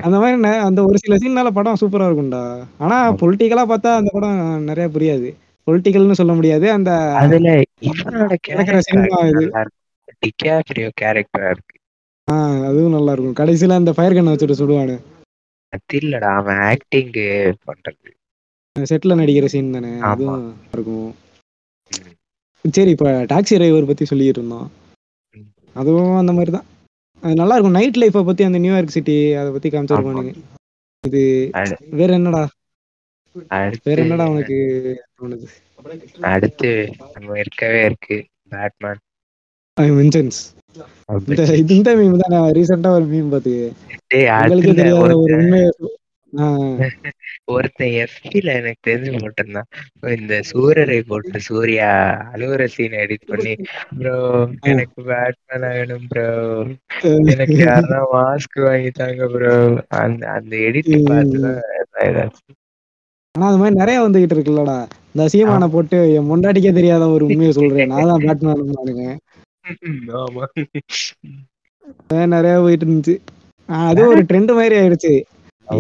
[0.02, 0.36] அந்த மாதிரி
[0.66, 2.42] அந்த ஒரு சில சீன்னால படம் சூப்பரா இருக்கும்டா.
[2.78, 4.38] ஆனா பொலிட்டிக்கலா பார்த்தா அந்த படம்
[4.68, 5.30] நிறைய புரியாது.
[5.66, 6.66] பொலிட்டிக்கல்னு சொல்ல முடியாது.
[6.72, 7.48] அந்த அதுல
[7.88, 8.32] இவனோட
[8.86, 9.46] சினிமா இது.
[10.22, 11.76] டிகாப்ரியோ கேரக்டரா இருக்கு.
[12.28, 13.38] ஆஹ் அதுவும் நல்லா இருக்கும்.
[13.40, 14.96] கடைசியில அந்த ஃபயர் கன் வச்சுட்டு சுடுவானு
[15.72, 17.12] அது இல்லடா அவன் ஆக்டிங்
[17.64, 18.08] பண்றது.
[18.76, 19.92] செட்ல நடிக்கிற சீன் தானே.
[20.08, 21.10] அதுவும் இருக்கும்.
[22.64, 24.68] சரி இப்ப டாக்ஸி டிரைவர் பத்தி சொல்லிட்டு இருந்தோம்.
[25.76, 26.66] அதுவும் அந்த மாதிரி தான்
[27.22, 30.32] அது நல்லா இருக்கும் நைட் லைஃப்பை பத்தி அந்த நியூயார்க் சிட்டி அதை பத்தி காமிச்சிருப்பானுங்க
[31.04, 31.20] இது
[31.58, 32.42] அடு- வேற என்னடா?
[33.84, 34.56] வேற என்னடா உனக்கு
[35.16, 35.46] தோணுது?
[36.28, 36.70] அடுத்து
[37.14, 38.16] நம்ம இருக்கவே இருக்கு.
[38.52, 39.00] பேட்மேன்
[39.96, 40.40] வெஞ்சன்ஸ்
[41.26, 42.32] இந்த இது இந்த மீம் தான்.
[42.34, 43.54] நான் ரீசெண்டா ஒரு மீம் பார்த்து
[44.10, 45.68] டேய் உங்களுக்கே தெரியாத ஒரு உண்மையை
[47.52, 49.68] ஒருத்தன் எஃபில எனக்கு தெரிஞ்சு போட்டிருந்தான்
[50.16, 51.88] இந்த சூரரை போட்டு சூர்யா
[52.32, 53.52] அழுகுற சீன் எடிட் பண்ணி
[53.98, 54.14] ப்ரோ
[54.70, 56.26] எனக்கு பேட்மேன் ஆகணும் ப்ரோ
[57.32, 59.54] எனக்கு யாருன்னா மாஸ்க் வாங்கி தாங்க ப்ரோ
[60.00, 60.90] அந்த அந்த எடிட்.
[61.10, 62.32] பார்த்துதான்
[63.34, 64.78] ஆனா அது மாதிரி நிறைய வந்துகிட்டு இருக்குல்லடா.
[65.12, 67.92] இந்த சீமானை போட்டு என் முண்டாட்டிக்கே தெரியாத ஒரு உண்மையை சொல்றேன்.
[67.92, 69.20] நான் தான் பேட்மேன்
[70.20, 70.44] ஆமா.
[72.34, 73.14] நிறைய போயிட்டு இருந்துச்சு.
[73.88, 75.12] அது ஒரு ட்ரெண்ட் மாதிரி ஆயிடுச்சு.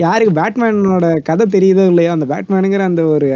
[0.00, 3.28] யாருக்கு பேட்மேனோட கதை தெரியுதோ இல்லையோ அந்த பேட்மேனுங்கிற அந்த ஒரு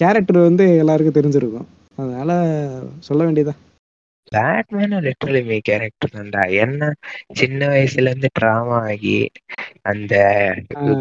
[0.00, 1.68] கேரக்டர் வந்து எல்லாருக்கும் தெரிஞ்சிருக்கும்.
[1.98, 2.30] அதனால
[3.06, 3.54] சொல்ல வேண்டியதா
[4.32, 6.42] பேட்மேன் லிட்டரலி மீ கேரக்டர் தான்டா.
[6.58, 6.88] என்ன
[7.36, 9.16] சின்ன வயசுல இருந்து ட்ராமா ஆகி
[9.84, 10.14] அந்த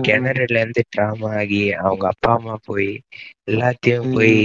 [0.06, 2.92] கிணறுல இருந்து ட்ராமா ஆகி அவங்க அப்பா அம்மா போய்
[3.50, 4.38] எல்லாத்தையும் போய்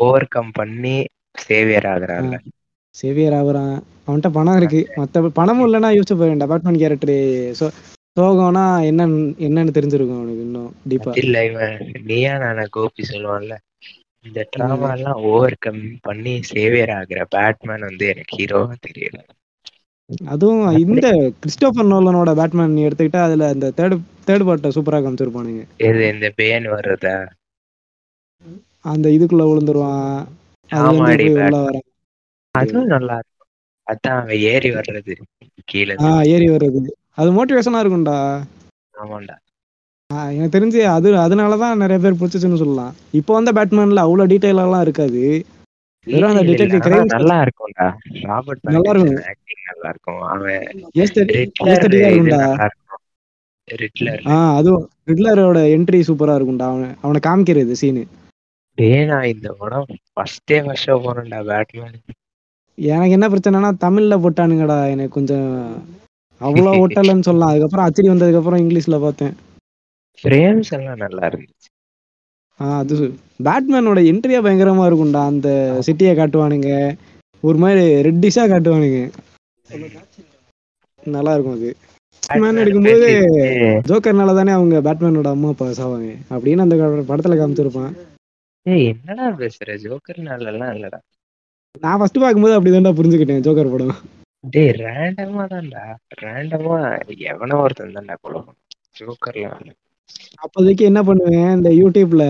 [0.00, 0.96] ஓவர் கம் பண்ணி
[1.44, 2.36] சேவியர் ஆகுறான்ல
[2.94, 3.74] சேவியர் ஆகுறான்.
[4.00, 4.80] அவன்கிட்ட பணம் இருக்கு.
[4.98, 7.16] மத்த பணமும் இல்லைன்னா யோசிச்சு போய் வேண்டாம் பேட்மேன் கேரக்டர்
[7.58, 7.66] சோ
[8.20, 11.76] சோகம்னா என்னன்னு என்னன்னு தெரிஞ்சிருக்கும் அவனுக்கு இன்னும் டீப்பா இல்ல இவன்
[12.08, 13.54] நீயா நானா கோபி சொல்லுவான்ல.
[14.24, 19.20] இந்த ட்ராமா எல்லாம் ஓவர் கம் பண்ணி சேவியர் ஆகுற பேட்மேன் வந்து எனக்கு ஹீரோவா தெரியல.
[20.30, 21.06] அதுவும் இந்த
[21.38, 26.68] கிறிஸ்டோபர் நோலனோட பேட்மேன் நீ எடுத்துக்கிட்டா அதுல அந்த தேர்ட் தேர்ட் பார்ட்டை சூப்பரா காமிச்சிருப்பானுங்க எது இந்த பேன்
[26.72, 27.16] வர்றதா?
[28.84, 30.20] அந்த இதுக்குள்ள விழுந்துருவான்.
[30.70, 31.56] உள்ள
[32.54, 33.48] அதுவும் நல்லா இருக்கும்.
[33.86, 35.14] அதான் அவன் ஏறி வர்றது
[35.68, 35.96] கீழே.
[36.04, 36.80] ஆஹ் ஏறி வர்றது.
[37.18, 38.16] அது மோட்டிவேஷனா இருக்கும்டா.
[39.02, 39.36] ஆமாண்டா.
[40.34, 42.92] எனக்கு தெரிஞ்சு அது அதனாலதான் நிறைய பேர் பிடிச்சிச்சுன்னு சொல்லலாம்.
[43.18, 45.22] இப்போ வந்த பேட்மேன்ல அவ்வளவு டீடைல் எல்லாம் இருக்காது
[46.06, 47.86] வெறும் அந்த நல்லா இருக்கும்டா.
[48.28, 49.18] ராபர்ட் நல்லா இருக்கும்.
[49.32, 50.22] ஆக்டிங் நல்லா இருக்கும்.
[50.32, 50.64] அவன்
[53.68, 54.22] ரிட்லர்
[54.58, 56.68] அதுவும் ரிட்லரோட என்ட்ரி சூப்பரா இருக்கும்டா.
[56.72, 58.02] அவன் அவனை காமிக்கிறது சீனு
[58.78, 61.98] டேய் நான் இந்த படம் ஃபர்ஸ்டே வருஷம் போறேன்டா பேட்மேன்
[62.78, 64.78] எனக்கு என்ன பிரச்சனைனா தமிழ்ல போட்டானுங்கடா.
[64.94, 65.48] எனக்கு கொஞ்சம்
[66.40, 67.50] அவ்வளோ ஒட்டலன்னு சொல்லலாம்.
[67.52, 69.34] அதுக்கப்புறம் அச்சடி வந்ததுக்கு அப்புறம் இங்கிலீஷ்ல பார்த்தேன்.
[70.18, 71.68] ஃப்ரேம்ஸ் எல்லாம் நல்லா இருந்துச்சு.
[72.60, 72.94] அது
[73.46, 75.22] பேட்மேனோட என்ட்ரியா பயங்கரமா இருக்கும்டா.
[75.32, 75.48] அந்த
[75.86, 76.70] சிட்டியை காட்டுவானுங்க.
[77.42, 78.98] ஒரு மாதிரி ரெட்டிஷா காட்டுவானுங்க.
[81.02, 81.70] நல்லா இருக்கும் அது.
[82.22, 83.08] பேட்மேன் எடுக்கும்போது
[83.88, 86.10] ஜோக்கர்னால தானே அவங்க பேட்மேனோட அம்மா அப்பா சாவாங்க.
[86.34, 86.76] அப்படின்னு அந்த
[87.10, 87.92] படத்துல காமிச்சிருப்பான்.
[88.66, 89.76] ஏய் என்னடா பேசுற?
[89.84, 90.98] ஜோக்கர்னால எல்லாம் இல்லடா.
[91.80, 93.94] நான் ஃபர்ஸ்ட் பார்க்கும்போது அப்படிதான்டா புரிஞ்சுக்கிட்டேன் ஜோக்கர் படம்.
[94.44, 95.82] டேய் ரேண்டமா தான்டா.
[96.22, 96.76] ரேண்டமா
[97.32, 98.40] எவனோ ஒருத்தன் தான்டா கொலை
[98.98, 99.48] ஜோக்கர்ல.
[100.44, 102.24] அப்போதைக்கு என்ன பண்ணுவேன் இந்த யூடியூப்ல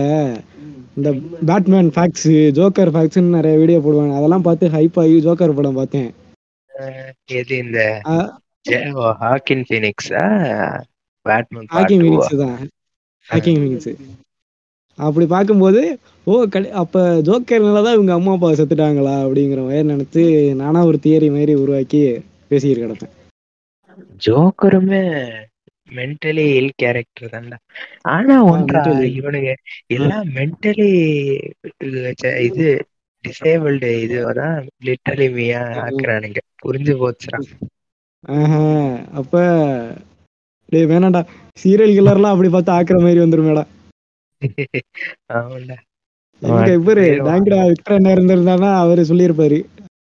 [0.97, 1.09] இந்த
[1.49, 4.15] பேட்மேன் ஃபேக்ட்ஸ் ஜோக்கர் ஃபேக்ட்ஸ்னு நிறைய வீடியோ போடுவாங்க.
[4.19, 6.09] அதெல்லாம் பார்த்து ஹைப் ஆகி ஜோக்கர் படம் பார்த்தேன்.
[7.39, 7.79] எது இந்த
[9.23, 10.25] ஹாக்கின் ஃபீனிக்ஸா
[11.25, 12.59] பேட்மேன் ஹாக்கிங் மினிட்ஸ் தான்.
[13.29, 13.91] ஹாக்கிங் மினிட்ஸ்
[14.99, 15.81] அப்படி பார்க்கும்போது
[16.27, 20.23] ஓ கடி அப்போ ஜோக்கர்னால தான் இவங்க அம்மா அப்பா செத்துட்டாங்களா அப்படிங்கிற மாதிரி நினைச்சு
[20.61, 22.01] நானா ஒரு தியரி மாதிரி உருவாக்கி
[22.51, 23.13] பேசிட்டு கிடப்பேன்.
[24.25, 25.01] ஜோக்கருமே
[25.89, 27.57] மென்டலி இல் கேரக்டர் தான்டா.
[28.13, 28.81] ஆனா ஒன்றா.
[29.19, 29.51] இவனுங்க
[29.97, 30.89] எல்லாம் மென்டலி
[32.47, 32.67] இது
[33.23, 34.55] டிசேபிள்டு இதுதான்
[34.87, 36.39] லிட்டரலி மீயா ஆக்குறானுங்க.
[36.63, 37.39] புரிஞ்சு போச்சுடா.
[39.19, 39.33] அப்ப
[40.71, 41.21] டேய் வேணாம்டா.
[41.57, 43.63] சீரியல் கில்லர்லாம் அப்படி பார்த்து ஆக்குற மாதிரி வந்துருமேடா.
[43.65, 43.80] ஆமாண்டா எங்க
[46.41, 47.05] இவரு
[48.09, 49.59] இருந்திருந்தானா அவரு சொல்லியிருப்பாரு.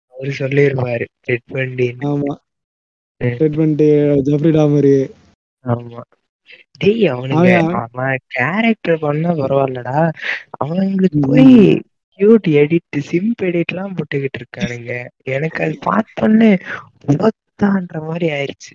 [0.09, 1.41] அவரு சொல்லிருப்பாரு ரெட்
[2.05, 2.35] ஆமா.
[4.51, 5.11] டாமரு
[5.65, 6.01] ஆமா.
[6.79, 10.13] டேய் அவனுங்க அவன் கேரக்டர் பண்ணா பரவாயில்லடா.
[10.65, 11.21] அவனுங்களுக்கு.
[11.21, 11.83] போய்
[12.19, 15.07] கியூட் எடிட் சிம்ப் எடிட்லாம் போட்டுக்கிட்டு இருக்கானுங்க.
[15.25, 16.61] எனக்கு அது பார்த்தோன்னே
[18.01, 18.73] மாதிரி ஆயிடுச்சு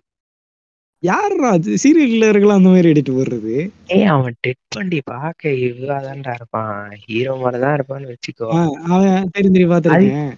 [1.03, 1.49] யாருடா
[1.81, 3.53] சீரியல் கில்லருக்குலாம் அந்த மாதிரி எடிட் போடுறது?
[3.95, 6.73] ஏய் அவன் டெட் பண்ணி பார்க்க இவ்வாதான்டா இருப்பான்.
[7.05, 8.49] ஹீரோ மாதிரிதான் இருப்பான்னு வச்சுக்கோ.
[8.89, 10.33] அவன் தெரியும் தெரியும் பார்த்துருக்கேன்.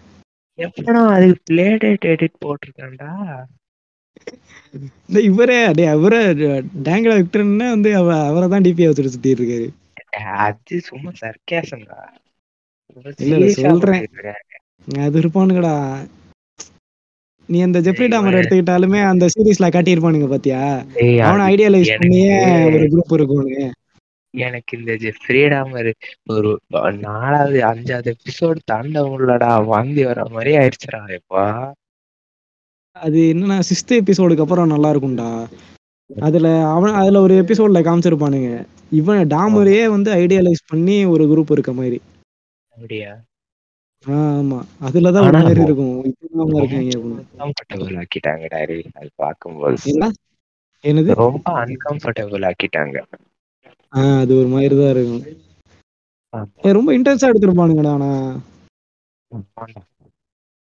[0.60, 3.12] எப்படா அதுக்கு பிளேடேட் எடிட் போட்டிருக்கான்டா?
[5.10, 6.22] இந்த இவரே டே அவரே
[6.88, 9.68] டேங்கடா விக்டர்னே வந்து அவ அவரை தான் டிபியா வச்சுட்டு சுத்திட்டு இருக்காரு.
[10.46, 12.00] அது சும்மா சர்க்கேசம்டா
[13.26, 14.04] இல்ல, சொல்றேன்.
[15.06, 15.76] அது இருப்பானுங்கடா.
[17.52, 20.62] நீ அந்த ஜெஃப்ரி டாமர் எடுத்துக்கிட்டாலுமே அந்த சீரீஸ்ல காட்டியிருப்பானுங்க பாத்தியா?
[21.28, 22.36] அவனை ஐடியாலைஸ் பண்ணியே
[22.68, 23.62] ஒரு குரூப் இருக்கும்னு.
[24.34, 25.72] எனக்கு இந்த ஃப்ரீடம்
[26.28, 26.52] ஒரு
[27.00, 31.46] நாலாவது அஞ்சாவது எபிசோடு தாண்ட முடியலடா வாந்தி வர மாதிரி ஆயிடுச்சுடா எப்பா.
[32.96, 35.30] அது என்னன்னா சிக்ஸ்த் எபிசோடுக்கு அப்புறம் நல்லா இருக்கும்டா.
[36.10, 38.50] அதுல அவன் அதுல ஒரு எபிசோட்ல காமிச்சிருப்பானுங்க.
[38.92, 42.00] இவன் டாமரையே வந்து ஐடியலைஸ் பண்ணி ஒரு குரூப் இருக்க மாதிரி.
[42.76, 43.12] அப்படியா?
[44.06, 44.58] ஆமா.
[44.88, 45.96] அதுலதான் ஒரு மாதிரி இருக்கும்.
[46.10, 46.52] இப்படிதான்
[47.52, 49.10] இருக்காங்க ஆக்கிட்டாங்க டாரி அது
[49.94, 50.06] என்ன
[50.84, 51.10] என்னது?
[51.24, 52.98] ரொம்ப அன்கம்ஃபர்டபிள் ஆக்கிட்டாங்க.
[53.94, 55.24] ஆ அது ஒரு மாதிரி தான் இருக்கும்.
[56.80, 58.10] ரொம்ப இன்ட்ரெஸ்டா எடுத்திருப்பானுங்கடா ஆனா.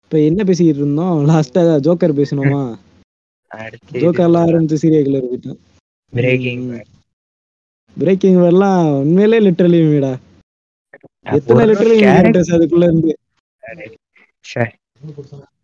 [0.05, 1.17] இப்ப என்ன பேசிக்கிட்டு இருந்தோம்?
[1.31, 2.63] லாஸ்டா ஜோக்கர் பேசணுமா?
[4.03, 5.59] ஜோக்கர்லாம் ஆரம்பிச்சு சீரியல் போயிட்டோம்
[6.13, 6.65] பிரேக்கிங்
[7.97, 10.13] பிரேக்கிங் எல்லாம் உண்மையிலே லிட்டரலி வீடா
[11.37, 11.97] எத்தனை லிட்டரலி
[12.57, 13.13] அதுக்குள்ள இருந்து?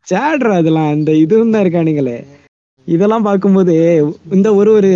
[0.09, 2.19] சேட்ரா அதெல்லாம் அந்த இதுவும் தான் இருக்கானுங்களே
[2.88, 3.75] இதெல்லாம் பார்க்கும்போது
[4.33, 4.90] இந்த ஒரு ஒரு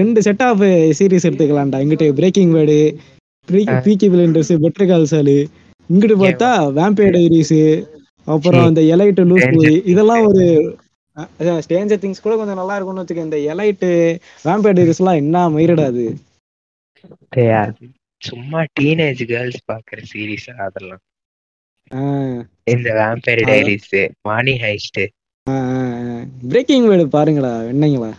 [0.00, 0.62] ரெண்டு செட் ஆஃப்
[0.98, 1.80] சீரிஸ் எடுத்துக்கலாம்டா.
[1.82, 2.76] இங்கிட்ட Breaking Bad
[3.86, 5.36] Peaky Blinders Better Call Saul
[5.90, 7.58] இங்கிட்டு பார்த்தா வேம்பையர் டைரிஸ்
[8.28, 9.48] அப்புறம் இந்த எலைட்டு லூஸ்
[9.92, 10.44] இதெல்லாம் ஒரு
[11.64, 13.90] ஸ்டேஞ்சர் திங்ஸ் கூட கொஞ்சம் நல்லா இருக்கும்னு வச்சுக்க இந்த எலைட்டு
[14.44, 16.04] வேம்பையர் டைரிஸ் எல்லாம் என்ன மயிரடா அது
[18.20, 21.02] சும்மா டீனேஜ் கேர்ள்ஸ் பாக்குற சீரிஸ் அதெல்லாம்.
[22.72, 23.94] இந்த Vampire Diaries
[24.28, 25.02] Money Heist.
[26.52, 28.10] Breaking word பாருங்கடா என்னங்களா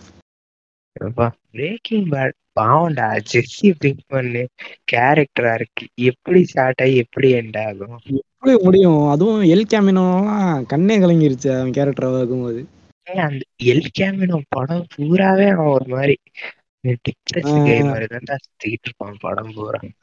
[1.54, 4.32] பிரேக்கிங் பேட் பாவம்டா ஜெஸ்ஸி பிங்க்மன்
[4.92, 5.86] கேரக்டரா இருக்கு.
[6.10, 7.98] எப்படி ஸ்டார்ட் ஆகி எப்படி எண்ட் ஆகும்?
[8.22, 9.02] எப்படி முடியும்?
[9.14, 12.62] அதுவும் எல் கேமினோலாம் கண்ணே கலங்கிருச்சு அவன் கேரக்டர் ஆகும்போது
[13.28, 16.16] அந்த எல் கேமினோ படம் பூராவே அவன் ஒரு மாதிரி.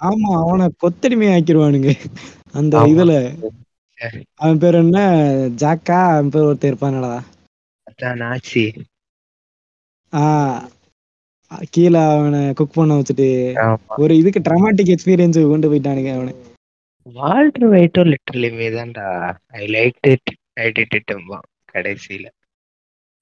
[0.09, 1.91] ஆமா அவனை கொத்தடிமை ஆக்கிடுவானுங்க
[2.53, 2.75] அந்த.
[2.93, 3.15] இதுல.
[4.35, 4.99] அவன் பேர் என்ன?
[5.63, 7.13] ஜாக்கா அவன் பேர் ஒருத்தர் இருப்பானடா.
[8.23, 8.65] நாச்சி.
[11.71, 13.27] கீழே அவனை குக் பண்ண வச்சுட்டு
[13.97, 16.35] ஒரு இதுக்கு ட்ரமாட்டிக் எக்ஸ்பீரியன்ஸ் கொண்டு போயிட்டானுங்க அவனை.
[17.17, 19.07] வால்டர் வைட்டோ லிட்டரலிமே தான்டா
[19.61, 21.13] I like it I did it
[21.75, 22.27] கடைசியில.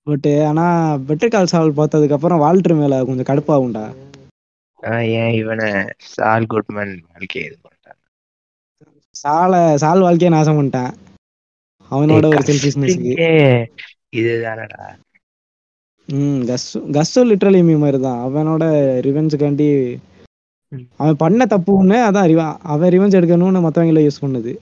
[0.08, 0.64] பட் ஆனா
[1.08, 3.86] பெட்டர் கால் சால் பார்த்ததுக்கு அப்புறம் வால்டர் மேல கொஞ்சம் கடுப்பாகும்டா.
[5.18, 5.68] ஏன் இவனை
[6.12, 7.98] சால் குட்மேன் வாழ்க்கையை இது பண்ணிட்டான்?
[9.14, 10.94] சால சால் வாழ்க்கையை நாசம் பண்ணிட்டான்.
[11.90, 13.12] அவனோட ஒரு செல்ஃபிஷ்னஸ்க்கு
[14.20, 14.82] இதுதானடா.
[16.08, 18.64] ம் கஸ்ஸு கஸ்ஸோ லிட்ரலி மீ மாதிரி தான் அவனோட
[19.06, 19.68] ரிவெஞ்சுக்காண்டி.
[21.00, 22.42] அவன் பண்ண தப்பு ஒண்ணு அதான் ரிவ
[22.74, 24.52] அவன் ரிவெஞ்ச் எடுக்கணும்னு மத்தவங்கள யூஸ் பண்ணுது.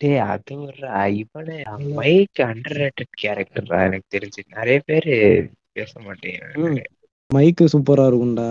[0.00, 0.80] டேய் அது ஒரு
[1.14, 1.56] இவனே
[1.94, 4.42] மைக் அண்டர் ரேட்டட் கேரக்டர்டா எனக்கு தெரிஞ்சு.
[4.54, 5.14] நிறைய பேரு
[5.72, 6.66] பேச மாட்டேங்கிறாங்க.
[6.66, 6.82] ம்.
[7.30, 8.48] மைக்கு சூப்பரா இருக்கும்டா.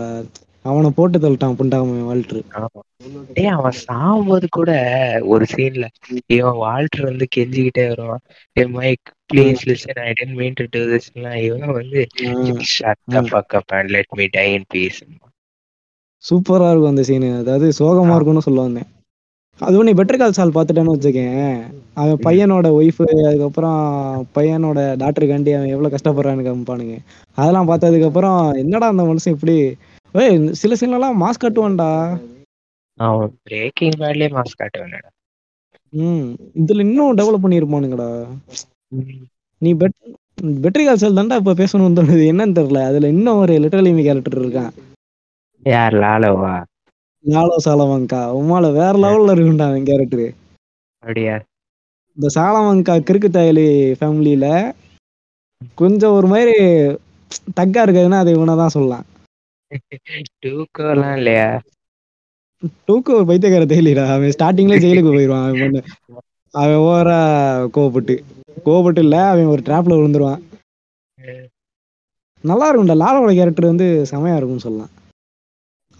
[0.64, 2.40] அவனை போட்டு தள்ளிட்டான் புண்டாம வால்ட்ரு.
[3.32, 4.70] டேய் அவன் சாகும்போது கூட
[5.24, 5.86] ஒரு சீன்ல
[6.26, 8.22] இவன் வால்டர் வந்து கெஞ்சிக்கிட்டே வருவான்.
[8.56, 12.00] ஏ Mike please listen I didn't mean to do திஸ்லாம் இவன் வந்து
[12.74, 13.30] ஷட் த ம்.
[13.30, 15.00] Fuck up and let me die in peace
[16.24, 18.88] சூப்பரா இருக்கும் அந்த சீனு அதாவது சோகமா இருக்கும்னு சொல்ல வந்தேன்.
[19.60, 21.50] அதுவும் நீ பெட்டர் கால் சால் பார்த்துட்டேன்னு வச்சுக்கேன்.
[21.94, 23.78] அவன் பையனோட ஒய்ஃபு அதுக்கப்புறம்
[24.36, 26.96] பையனோட டாக்டருக்காண்டி அவன் எவ்வளவு கஷ்டப்படுறான்னு காமிப்பானுங்க
[27.38, 29.56] அதெல்லாம் பார்த்ததுக்கு அப்புறம் என்னடா அந்த மனுஷன் இப்படி?
[30.14, 31.90] ஏய் சில சீன்லாம் மாஸ்க் கட்டுவான்டா.
[32.98, 35.08] அவன் பிரேக்கிங் பேட்லயே மாஸ் காட்டுவானடா.
[35.92, 36.28] ம்.
[36.60, 38.08] இதுல இன்னும் டெவலப் பண்ணியிருப்பானுங்கடா
[39.62, 39.96] நீ பெட்
[40.64, 42.24] பெட்டரி கால் சால் தான்டா இப்ப பேசணும்னு தோணுது.
[42.32, 42.80] என்னன்னு தெரியல.
[42.84, 44.72] அதுல இன்னும் ஒரு லிட்டரலிமி கேரக்டர் இருக்கான்.
[45.66, 46.54] யார் லாலோவா
[47.26, 50.26] லாலோ சாலவங்கா உமால வேற லெவல்ல இருக்கும்டா அவன் கேரக்டர்
[51.02, 51.34] அப்படியா?
[52.16, 53.66] இந்த சாலமங்கா கிறுக்கு தாயலி
[53.98, 54.46] ஃபேமிலியில
[55.80, 56.54] கொஞ்சம் ஒரு மாதிரி
[57.58, 59.04] தக்கா இருக்காதுன்னா அது இவனை தான் சொல்லலாம்.
[60.42, 61.48] டூக்கோலாம் இல்லையா?
[62.86, 64.04] டூக்கு ஒரு பைத்தியக்கார தேயிலடா.
[64.14, 65.80] அவன் ஸ்டார்டிங்ல ஜெயிலுக்கு போயிடுவான் அவன் பண்ண.
[66.54, 67.18] அவன் ஓவரா
[67.76, 68.14] கோவப்பட்டு.
[68.66, 70.42] கோவப்பட்டு இல்ல அவன் ஒரு ட்ராப்ல விழுந்துருவான்.
[72.44, 73.00] நல்லா இருக்கும்டா.
[73.02, 74.92] லாலோட கேரக்டர் வந்து செமையா இருக்கும்னு சொல்லலாம்.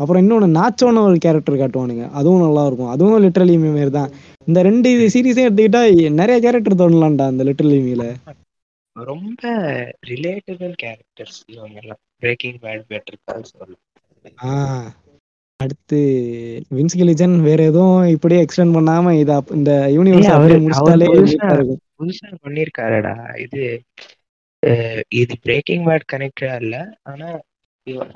[0.01, 2.07] அப்புறம் இன்னொன்று நாச்சோன்னு ஒரு கேரக்டர் காட்டுவானுங்க.
[2.13, 4.11] அதுவும் நல்லா இருக்கும் அதுவும் லிட்டரலி மாரி தான்
[4.49, 5.83] இந்த ரெண்டு சீரீஸே எடுத்துக்கிட்டா
[6.17, 8.05] நிறைய கேரக்டர் தோணலாம்டா அந்த லிட்டரலி மீல
[8.97, 9.43] ரொம்ப
[10.07, 13.77] ரிலேட்டபிள் கேரக்டர்ஸ் இவங்க எல்லாம் பிரேக்கிங் பேட் பெட்டர் கால் சொல்லு
[14.45, 14.53] ஆ
[15.61, 15.99] அடுத்து
[16.71, 20.59] வின்ஸ்கிலிஜன் வேற எதுவும் இப்படியே எக்ஸ்டெண்ட் பண்ணாம இத இந்த யூனிவர்ஸ் அவரு-
[21.11, 21.81] புதுசா- இருக்கும்.
[21.99, 23.63] புதுசா பண்ணிருக்காருடா இது
[25.15, 27.29] இது பிரேக்கிங் பேட் கனெக்டா இல்ல ஆனா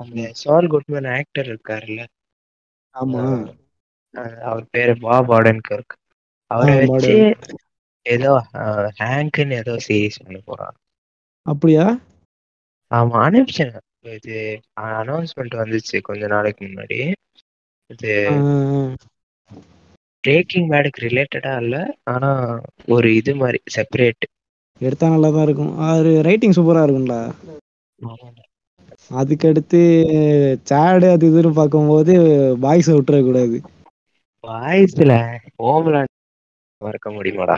[0.01, 2.01] அந்த சால் குட்மேன் ஆக்டர் இருக்காருல்ல?
[2.95, 3.23] ஆமா.
[4.45, 5.95] அவர் பேரு பாப் ஆடன்கர்க்.
[6.51, 7.15] அவரை வச்சு
[8.05, 8.31] ஏதோ
[8.99, 10.77] ஹேங்க்னு ஏதோ சீரிஸ் பண்ண போறான்.
[11.45, 11.85] அப்படியா?
[12.91, 13.71] ஆமா அனுப்பிச்சேன்
[14.11, 14.35] இது
[14.83, 16.99] அனௌன்ஸ்மெண்ட் வந்துச்சு கொஞ்ச நாளைக்கு முன்னாடி.
[17.89, 18.11] இது
[20.23, 21.75] பிரேக்கிங் பேடுக்கு ரிலேட்டடா இல்ல
[22.07, 22.29] ஆனா
[22.89, 24.25] ஒரு இது மாதிரி செப்பரேட்
[24.81, 25.71] எடுத்தா நல்லா தான் இருக்கும்.
[25.87, 27.21] அது ரைட்டிங் சூப்பரா இருக்கும்டா.
[29.11, 29.79] அதுக்கு அடுத்து
[30.69, 32.13] சேடு அது இதுன்னு பார்க்கும்போது
[32.65, 33.57] பாய்ஸ் விட்டுறக்கூடாது.
[34.43, 35.13] வாய்ஸ்ல
[35.61, 36.13] ஹோம்லேண்ட்
[36.81, 37.57] மறக்க முடியுமாடா?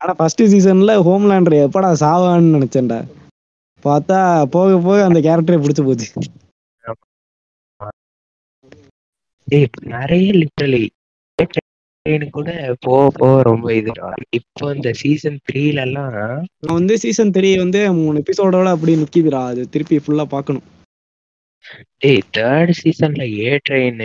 [0.00, 2.98] ஆனா ஃபர்ஸ்ட் சீசன்ல ஹோம்லேண்டர் எப்படா சாவான்னு நினைச்சேன்டா.
[3.84, 4.18] பார்த்தா
[4.54, 6.08] போக போக அந்த கேரக்டரே பிடிச்சு போச்சு.
[9.94, 10.82] நிறைய லிட்டரலி
[12.36, 12.48] கூட
[12.86, 13.90] போக போக ரொம்ப இது
[14.38, 16.16] இப்போ இந்த சீசன் த்ரீல எல்லாம்
[16.74, 19.42] வந்து சீசன் த்ரீ வந்து மூணு எபிசோடோட அப்படி நிக்கிதுடா.
[19.52, 20.66] அது திருப்பி ஃபுல்லா பார்க்கணும்.
[21.98, 24.02] டேய் தேர்ட் சீசன்ல ஏ ட்ரெயின்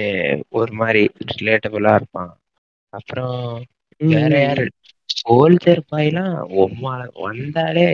[0.49, 2.31] ஒரு மாதிரி ரிலேட்டபிளா இருப்பான்.
[2.93, 3.39] அப்புறம்
[4.01, 4.65] வேற யாரு?
[5.09, 7.87] சோல்ஜர் பாய்லாம் ஒம்மா வந்தாலே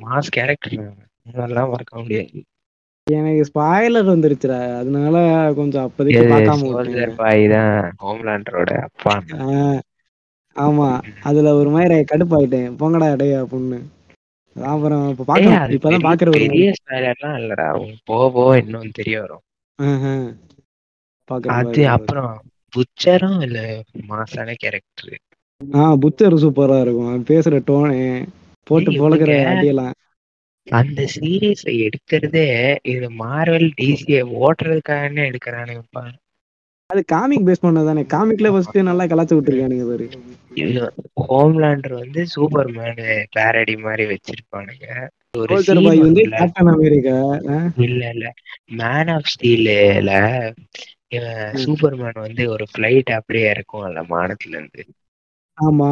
[0.00, 0.78] மாஸ் கேரக்டர்
[1.26, 2.38] அதெல்லாம் மறக்க முடியாது.
[3.06, 4.58] எனக்கு ஸ்பாய்லர் வந்துருச்சுடா.
[4.78, 5.16] அதனால
[5.54, 9.14] கொஞ்சம் அப்போதைக்கு பார்க்காம சோல்ஜர் பாய் தான் ஹோம்லேண்டரோட அப்பா.
[10.56, 10.88] ஆமா.
[11.20, 12.70] அதுல ஒரு மாதிரி கடுப்பாயிட்டேன்.
[12.80, 13.78] போங்கடா டேய் அப்படின்னு
[14.56, 15.24] அப்புறம் இப்ப
[15.56, 17.66] அது இப்பதான் பாக்குற ஒரு பெரிய ஸ்பாய்லர்லாம் இல்லடா.
[18.04, 19.42] போக போக இன்னும் தெரிய வரும்.
[19.78, 20.30] ஆஹ் ஆஹ்.
[21.56, 21.82] அது.
[21.88, 22.32] அப்புறம்
[22.72, 23.58] புச்சரும் இல்ல
[24.08, 25.16] மாசான கேரக்டர்
[25.60, 27.24] ஆ புத்தர் சூப்பரா இருக்கும்.
[27.24, 27.96] பேசுற டோனு
[28.66, 29.94] போட்டு பொழக்கிற அடியெல்லாம்.
[30.66, 32.46] அந்த சீரியஸை எடுக்கிறதே
[32.84, 36.04] இது மார்வல் டிசியை ஓட்டுறதுக்காகவே எடுக்கிறானுங்கப்பா.
[36.90, 40.06] அது காமிக் பேஸ் பண்ணதானே காமிக்ல ஃபர்ஸ்ட் நல்லா கலாச்சு விட்டுருக்கானுங்க பாரு.
[41.24, 44.86] ஹோம்லாண்டர் வந்து சூப்பர் மேனு பேரடி மாதிரி வச்சிருப்பானுங்க.
[45.34, 47.16] ஒரு பாய் வந்து வரும்ல, கேப்டன் அமெரிக்கா
[47.86, 48.26] இல்ல இல்ல.
[48.78, 49.70] மேன் ஆஃப் ஸ்டீல்ல
[51.62, 54.82] சூப்பர்மேன் வந்து ஒரு ஃபிளைட் அப்படியே இறக்கும் அந்த மானத்துல இருந்து
[55.58, 55.90] ஆமா.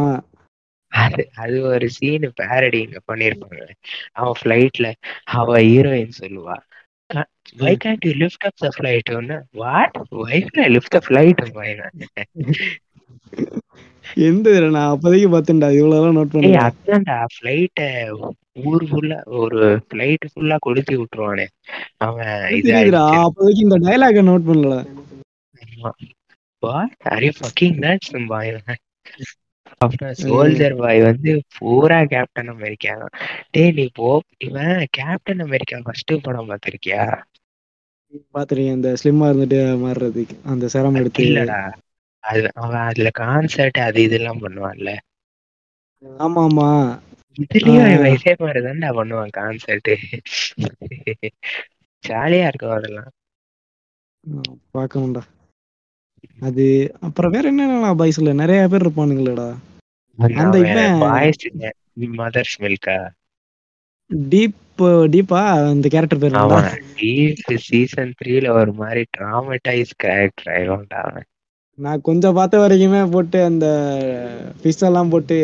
[0.92, 3.62] அது அது ஒரு சீன் பேரடி இங்க பண்ணிருப்பாங்க.
[4.14, 4.86] அவன் ஃபிளைட்ல
[5.34, 6.56] அவ ஹீரோயின் சொல்லுவா.
[7.56, 11.40] Why can't you lift up the flight ஒன்னு வாட் வைஃப்ல லிஃப்ட் த ஃபிளைட்
[14.22, 17.80] எந்த இதுல நான் அப்போதைக்கு பார்த்தேன்டா இவ்வளவு நோட் ஏய் பண்ணல அதான்டா ஃபிளைட்ட
[18.64, 21.46] ஊர் ஃபுல்லா ஒரு ஃபிளைட் ஃபுல்லா கொளுத்தி விட்டுருவானே
[22.00, 22.32] அவன்
[23.18, 24.76] அப்போதைக்கு இந்த டயலாக நோட் பண்ணல
[26.62, 28.52] what are you fucking nuts boy
[29.80, 33.14] அப்புறம் சோல்ஜர் பாய் வந்து பூரா கேப்டன் அமெரிக்கா தான்.
[33.52, 34.10] டேய் நீ போ.
[34.46, 37.04] இவன் கேப்டன் அமெரிக்கா ஃபர்ஸ்ட் படம் பார்த்திருக்கியா?
[38.32, 41.26] பாத்துருக்கேன் இந்த ஸ்லிம்மா இருந்துட்டு மாறுறதுக்கு அந்த சிரமம் எடுத்து.
[41.26, 41.60] இல்லடா.
[42.24, 44.90] அது அவன் அதுல கான்சர்ட் அது இதெல்லாம் பண்ணுவான்ல.
[46.20, 46.68] ஆமா ஆமா.
[47.38, 47.88] இதுலயும்.
[47.94, 49.90] இவன் இதே மாதிரி தான்டா பண்ணுவான் கான்சர்ட்
[52.04, 53.12] ஜாலியா இருக்கும் அதெல்லாம்.
[54.72, 55.22] பார்க்கணும்டா.
[56.40, 56.64] அது
[57.06, 59.48] அப்புறம் வேற என்னென்ன பாய்ஸ்ல நிறைய பேர் இருப்பானுங்களேடா.
[60.18, 62.96] அந்த இவன் மதர்ஸ் மில்கா
[64.32, 64.58] டீப்
[65.14, 65.40] டீப்பா
[65.72, 66.36] இந்த கேரக்டர் பேர்?
[66.42, 66.68] அவன்
[67.00, 71.26] டீப் சீசன் த்ரீல ஒரு மாதிரி டிராமடைஸ் கேரக்டர் ஆயிடும்டா அவன்.
[71.78, 73.66] நான் கொஞ்சம் பார்த்த வரைக்குமே போட்டு அந்த
[74.60, 75.36] ஃபிஷ் எல்லாம் போட்டு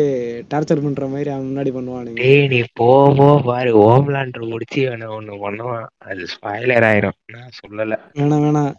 [0.49, 3.71] டார்ச்சர் பண்ற மாதிரி அவன் முன்னாடி பண்ணுவானுங்க டேய் நீ போ போ பாரு.
[3.83, 5.87] ஓம்லாண்டர் முடிச்சு இவனை ஒண்ணு பண்ணுவான்.
[5.97, 7.17] அது ஸ்பாய்லர் ஆயிரும்.
[7.35, 7.97] நான் சொல்லல.
[8.13, 8.73] வேணாம் வேணாம்.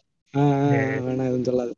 [1.07, 1.73] வேணாம் எதுவும் சொல்லாது.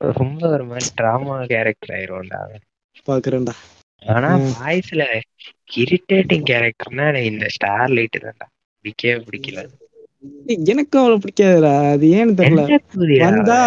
[0.00, 2.64] ரொம்ப ஒரு மாதிரி டிராமா கேரக்டர் ஆயிரும்டா அவன்.
[3.08, 3.54] பாக்குறேன்டா.
[4.02, 4.30] ஆனா.
[4.54, 5.02] வாய்ஸ்ல
[5.80, 8.46] இரிட்டேட்டிங் கேரக்டர்னா இந்த ஸ்டார் லைட் தான்டா.
[8.84, 9.60] பிடிக்கவே பிடிக்கல.
[10.46, 11.72] ஏய், எனக்கு அவ்வளவு பிடிக்காதுடா.
[11.92, 12.62] அது ஏன்னு தெரியல.
[13.24, 13.58] வந்தா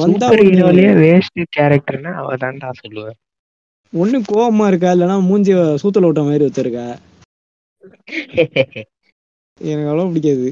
[0.00, 3.18] வந்தா ஹீரோலயே வேஸ்ட் கேரக்டர்னா அவ தான்டா சொல்லுவேன்
[3.92, 4.90] ஒண்ணு கோவமா இருக்கா?
[4.94, 5.52] இல்லைன்னா மூஞ்சி
[5.82, 6.86] சூத்துல விட்ட மாதிரி வச்சிருக்கா
[9.60, 10.48] எனக்கு அவ்வளவு பிடிக்காது.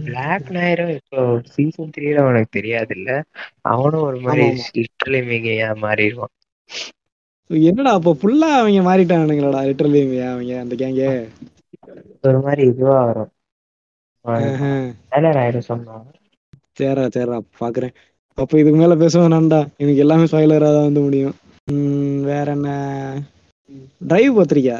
[0.00, 3.10] பிளாக் நாயரும் இப்போ சீசன் த்ரீல உனக்கு தெரியாது இல்ல
[3.70, 4.46] அவனும் ஒரு மாதிரி.
[4.76, 6.34] லிட்டரலி மிகையா மாறிடுவான்.
[7.50, 11.02] என்னடா அப்ப ஃபுல்லா அவங்க மாறிட்டானுங்களா லிட்டரலி அவங்க அந்த கேங்க
[12.24, 13.32] ஒரு மாதிரி இதுவா வரும்.
[14.24, 14.62] ஆயிரும்
[16.78, 17.94] சேரா சேரா பாக்குறேன்.
[18.38, 21.36] அப்ப இதுக்கு மேல பேச வேணாம்டா எனக்கு எல்லாமே ஸ்பாயிலரா தான் வந்து முடியும்.
[22.28, 22.68] வேற என்ன?
[24.02, 24.78] டிரைவ் பத்திரிக்கா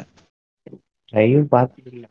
[1.13, 1.43] ட்ரைவ்
[1.91, 2.05] இல்ல.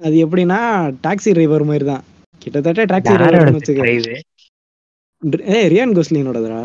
[0.00, 0.58] அது எப்படின்னா
[1.04, 2.04] டாக்ஸி டிரைவர் மாதிரி தான்.
[2.42, 3.82] கிட்டத்தட்ட டாக்ஸி யாரோட டிரைவர்னு வச்சுக்க.
[3.82, 4.08] டிரைவ்
[5.52, 6.60] ஏ ரியான் கோஸ்லினோடதுடா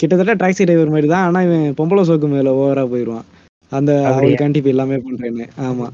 [0.00, 3.26] கிட்டத்தட்ட டாக்ஸி டிரைவர் மாதிரி தான் ஆனா இவன் பொம்பளை சோக்கு மேல ஓவரா போயிடுவான்
[3.72, 4.14] அந்த அப்படியா?
[4.16, 5.46] அவளுக்காண்டி இப்ப எல்லாமே பண்றேன்னு.
[5.66, 5.86] ஆமா.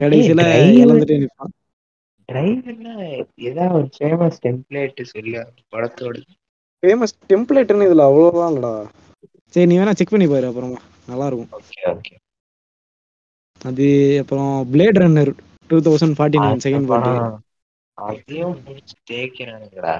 [0.00, 0.42] கடைசியில
[0.78, 1.54] இழந்துட்டே நிற்பான்
[2.28, 2.92] டிரைவ்னா
[3.44, 5.42] ஏதாவது ஒரு ஃபேமஸ் டெம்ப்ளேட் சொல்லு
[5.72, 6.16] படத்தோட.
[6.82, 8.72] ஃபேமஸ் டெம்ப்ளேட்னு இதுல அவ்வளோதான் இல்லடா.
[9.54, 10.80] சரி நீ வேணா செக் பண்ணி பாரு அப்புறமா.
[11.08, 12.14] நல்லா இருக்கும் ஓகே ஓகே.
[13.60, 13.86] அது
[14.22, 15.32] அப்புறம் blade runner
[15.70, 17.12] two thousand forty nine second part
[17.98, 19.94] அதையும் முடிச்சு தேய்க்கிறானுங்கடா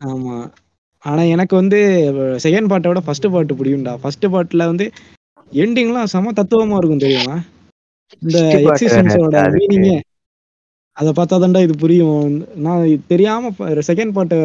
[0.00, 0.36] ஆமா.
[1.04, 1.78] ஆனா எனக்கு வந்து
[2.44, 3.94] செகண்ட் பார்ட்டை விட ஃபர்ஸ்ட் பார்ட் பிடிக்கும்டா.
[4.02, 4.86] ஃபர்ஸ்ட் பார்ட்ல வந்து
[5.52, 7.36] எண்டிங்லாம் செம தத்துவமா இருக்கும் தெரியுமா?
[8.22, 9.26] இந்த எக்ஸிஸ்டன்ஸோட?
[9.56, 9.96] மீனிங்கே
[10.96, 12.30] அதை பார்த்தா தான்டா இது புரியும்.
[12.56, 13.50] நான் தெரியாம
[13.90, 14.38] செகண்ட் பார்ட்டை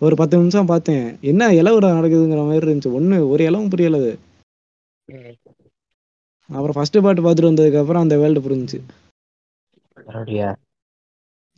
[0.00, 1.18] ஒரு பத்து நிமிஷம் பார்த்தேன்.
[1.20, 2.96] என்ன இலவுடா நடக்குதுங்கிற மாதிரி இருந்துச்சு.
[2.98, 4.12] ஒண்ணு ஒரு இலவும் புரியல அது.
[6.50, 8.78] அப்புறம் ஃபர்ஸ்ட் பார்ட் பார்த்துட்டு வந்ததுக்கு அப்புறம் அந்த வேர்ல்டு புரிஞ்சுச்சு.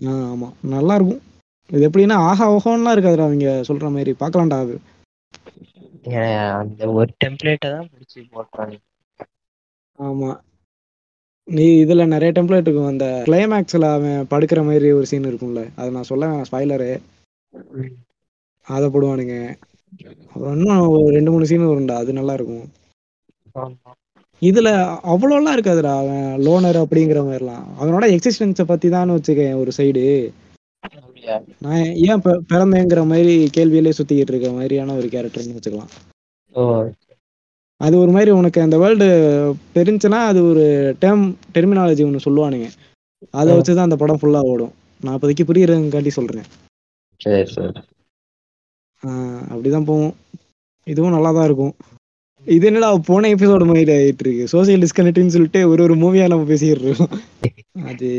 [0.02, 0.48] ஆ ஆமா.
[0.72, 1.22] நல்லா இருக்கும்
[1.70, 4.12] இது எப்படின்னா ஆஹா ஓஹோன்லாம் இருக்காதுடா அவங்க சொல்ற மாதிரி.
[4.20, 4.74] பார்க்கலாம்டா அது.
[6.60, 8.74] அந்த ஒரு டெம்ப்ளேட்டை தான் பிடிச்சி போட்டாங்க
[9.98, 10.30] ஆமா.
[11.48, 12.90] நீ இதுல நிறைய டெம்ப்ளேட் இருக்கும்.
[12.90, 15.62] அந்த கிளைமேக்ஸ்ல அவன் படுக்கிற மாதிரி ஒரு சீன் இருக்கும்ல.
[15.78, 16.90] அதை நான் சொல்ல ஸ்பாய்லரு
[18.66, 19.36] அதை போடுவானுங்க.
[20.26, 21.96] அப்புறம் இன்னும் ஒரு ரெண்டு மூணு சீன் வரும்டா.
[22.02, 22.64] அது நல்லா இருக்கும்
[24.42, 24.68] இதுல
[25.12, 27.64] அவ்வளோலாம் இருக்காதுடா அவன் லோனர் அப்படிங்கிற மாதிரிலாம்.
[27.80, 30.04] அவனோட எக்ஸிஸ்டன்ஸை பத்தி தான் வச்சுக்கேன் ஒரு சைடு
[31.64, 35.92] நான் ஏன் பிறந்தேங்கிற மாதிரி கேள்வியிலே சுத்திக்கிட்டு இருக்க மாதிரியான ஒரு கேரக்டர்னு வச்சுக்கலாம்.
[37.80, 39.06] அது ஒரு மாதிரி உனக்கு அந்த வேர்ல்டு
[39.74, 40.64] தெரிஞ்சுன்னா அது ஒரு
[41.00, 42.68] டேர்ம் டெர்மினாலஜி ஒன்று சொல்லுவானுங்க.
[43.30, 43.56] அதை ஆ.
[43.56, 44.72] வச்சு தான் அந்த படம் ஃபுல்லாக ஓடும்.
[45.00, 46.48] நான் இப்போதைக்கு புரியுறதுக்காண்டி சொல்கிறேன்
[49.52, 50.14] அப்படிதான் போகும்.
[50.86, 51.74] இதுவும் நல்லா தான் இருக்கும்.
[52.46, 56.86] இது என்னடா போன எபிசோடு மாதிரி ஆயிட்டு இருக்கு சோசியல் டிஸ்கனெக்ட்னு சொல்லிட்டு ஒரு ஒரு மூவியா நம்ம பேசிட்டு
[56.86, 57.12] இருக்கோம்
[57.90, 58.10] அது.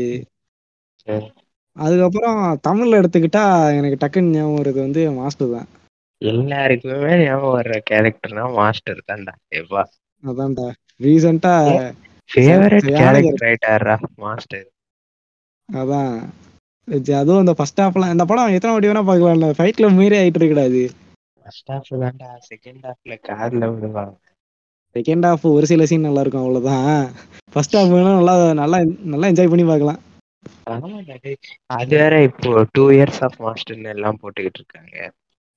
[1.76, 3.42] அதுக்கப்புறம் தமிழ்ல எடுத்துக்கிட்டா
[3.78, 5.68] எனக்கு டக்குன்னு ஞாபகம் வருது வந்து மாஸ்டர் தான்.
[6.22, 9.82] எல்லாருக்குமே ஞாபகம் வர்ற கேரக்டர்னா மாஸ்டர் தான்டா எப்பா.
[10.24, 10.66] அதான்டா.
[11.00, 11.54] ரீசெண்டா
[12.30, 13.94] ஃபேவரட் கேரக்டர் ஆயிட்டாரா
[14.24, 14.66] மாஸ்டர்
[15.68, 16.14] அதான்.
[17.20, 19.48] அதுவும் இந்த ஃபர்ஸ்ட் ஹாஃப்லாம் இந்த படம் எத்தனை வாட்டி வேணா பார்க்கலாம்ல.
[19.58, 20.82] ஃபைட்ல மீறி ஆயிட்டு இருக்கடாது
[21.44, 24.16] ஃபர்ஸ்ட் ஹாஃப் தான்டா செகண்ட் ஹாஃப்ல கார்ல விடுவாங்க
[24.96, 26.88] செகண்ட் ஹாஃப் ஒரு சில சீன் நல்லா இருக்கும் அவ்வளவுதான்
[27.52, 28.78] ஃபர்ஸ்ட் ஹாஃப் நல்லா நல்லா
[29.12, 30.00] நல்லா என்ஜாய் பண்ணி பார்க்கலாம்.
[31.74, 34.96] அது வேற இப்போ டூ இயர்ஸ் ஆஃப் மாஸ்டர்னு எல்லாம் போட்டுக்கிட்டு இருக்காங்க.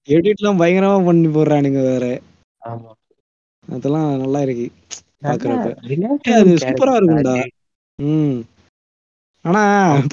[0.07, 2.03] எடிட்லாம் பயங்கரமா பண்ணி போடுறானுங்க வேற.
[2.61, 2.91] ஆமா.
[3.67, 4.67] அதெல்லாம் நல்லா இருக்கு.
[5.25, 5.69] பாக்குறப்ப.
[6.35, 7.51] அது சூப்பரா இருக்கும்டா அது.
[7.99, 8.37] ம்.
[9.45, 9.61] ஆனா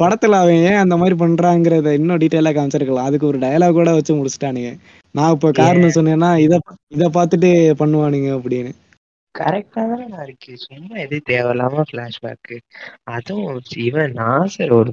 [0.00, 3.08] படத்துல அவன் ஏன் அந்த மாதிரி பண்றாங்கிறத இன்னும் டீட்டெயிலா காமிச்சிருக்கலாம்.
[3.08, 4.72] அதுக்கு ஒரு டயலாக் கூட வச்சு முடிச்சிட்டானுங்க.
[5.14, 6.54] நான் இப்ப காரணம் சொன்னேன்னா இத
[6.94, 7.50] இத பார்த்துட்டு
[7.80, 8.72] பண்ணுவானுங்க அப்படின்னு.
[9.34, 10.52] கரெக்டா தான் இருக்கு.
[10.64, 12.52] சும்மா எது தேவையில்லாம பிளாஷ்பேக்
[13.14, 13.56] அதுவும்
[13.86, 14.92] இவன் நாசர் ஒரு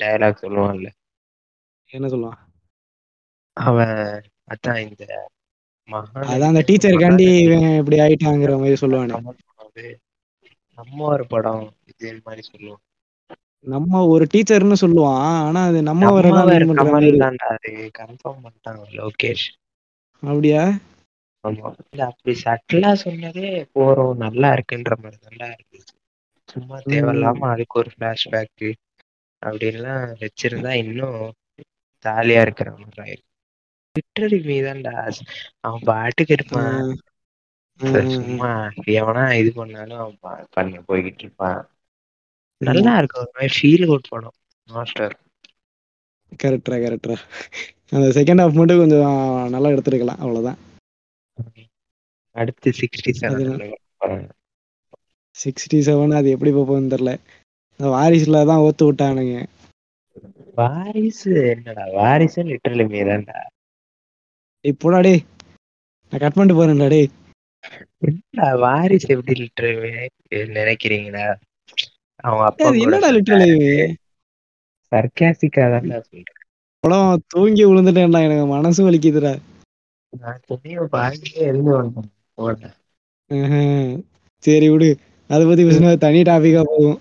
[0.00, 0.88] டயலாக் சொல்லுவான்ல.
[1.90, 2.40] என்ன சொல்லுவான்?
[3.56, 3.96] அவன்
[4.52, 5.02] அதான் இந்த
[6.28, 9.14] அதான் அந்த டீச்சருக்காண்டி இவன் இப்படி ஆயிட்டாங்கிற மாதிரி சொல்லுவானு.
[10.78, 12.82] நம்ம ஒரு படம் இது மாதிரி சொல்லுவோம்
[13.66, 16.10] நம்ம ஒரு டீச்சர்னு சொல்லுவான் ஆனா அது நம்ம
[17.52, 19.46] அது கன்ஃபார்ம் பண்ணிட்டாங்க லோகேஷ்
[20.22, 20.62] அப்படியா?
[22.06, 25.94] அப்படி சட்டிலா சொன்னதே போறோம் நல்லா இருக்குன்ற மாதிரி தான்டா இருந்துச்சு
[26.48, 26.76] சும்மா.
[26.86, 28.66] தேவையில்லாம அதுக்கு ஒரு பிளாஷ்பேக்
[29.42, 31.20] அப்படின்லாம் வச்சிருந்தா இன்னும்
[32.04, 33.28] ஜாலியா இருக்கிற மாதிரி ஆயிரும்.
[33.96, 34.94] லிட்டரலி மீதான்டா
[35.64, 36.78] அவன் பாட்டுக்கு இருப்பான்.
[38.14, 38.50] சும்மா
[38.96, 40.18] எவனா இது பண்ணாலும் அவன்
[40.56, 41.60] பண்ண போய்கிட்டு இருப்பான்.
[42.62, 43.22] நல்லா இருக்கும்.
[43.22, 44.36] ஒரு மாதிரி ஃபீல் குட் படம்.
[44.68, 45.16] மாஸ்டர்
[46.42, 47.16] கரெக்டா கரெக்டா
[47.94, 49.06] அந்த செகண்ட் ஹாஃப் மட்டும் கொஞ்சம்
[49.54, 50.22] நல்லா எடுத்துருக்கலாம்.
[50.24, 50.60] அவ்வளவுதான்.
[52.36, 53.56] அடுத்து சிக்ஸ்டி செவன்
[55.36, 57.12] சிக்ஸ்டி செவன் அது எப்படி போகுதுன்னு தெரியல.
[57.80, 59.36] வாரிசுல தான் ஓத்து விட்டானுங்க.
[60.58, 61.84] வாரிசு என்னடா?
[61.98, 63.38] வாரிசு லிட்டரலி மீதான்டா
[64.64, 65.12] இப்போடா டே
[66.12, 67.02] நான் கட் பண்ணிட்டு போறேன்டா டே
[68.08, 69.90] என்னடா வாரிசு எப்படி லிட்டரலி
[70.58, 71.26] நினைக்கிறீங்களா?
[72.24, 73.50] அவன் அப்பா என்னடா லிட்டரலி
[74.92, 76.38] சர்க்காஸ்டிக்கா தான்டா சொல்றேன்.
[77.28, 79.32] தூங்கி விழுந்துட்டேன்டா எனக்கு மனசு வலிக்குதுடா.
[80.12, 82.10] நான் துணியை பாக்கியே எழுந்து வந்தேன்.
[84.42, 84.90] சரி விடு.
[85.30, 86.98] அதை பத்தி பேசினா தனி டாபிக்கா போகும்.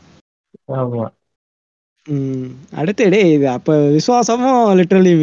[0.76, 1.06] ஆமா.
[2.08, 2.48] ம்.
[2.74, 5.14] அடுத்து டேய் இது அப்ப விசுவாசமும் லிட்டரலி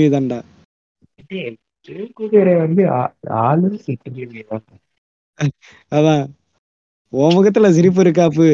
[2.58, 2.82] வந்து
[3.40, 4.66] ஆளும் லிட்டரலி மீதான்
[5.92, 6.24] அதான்.
[7.12, 8.48] உன் முகத்துல சிரிப்பு இருக்காப்பு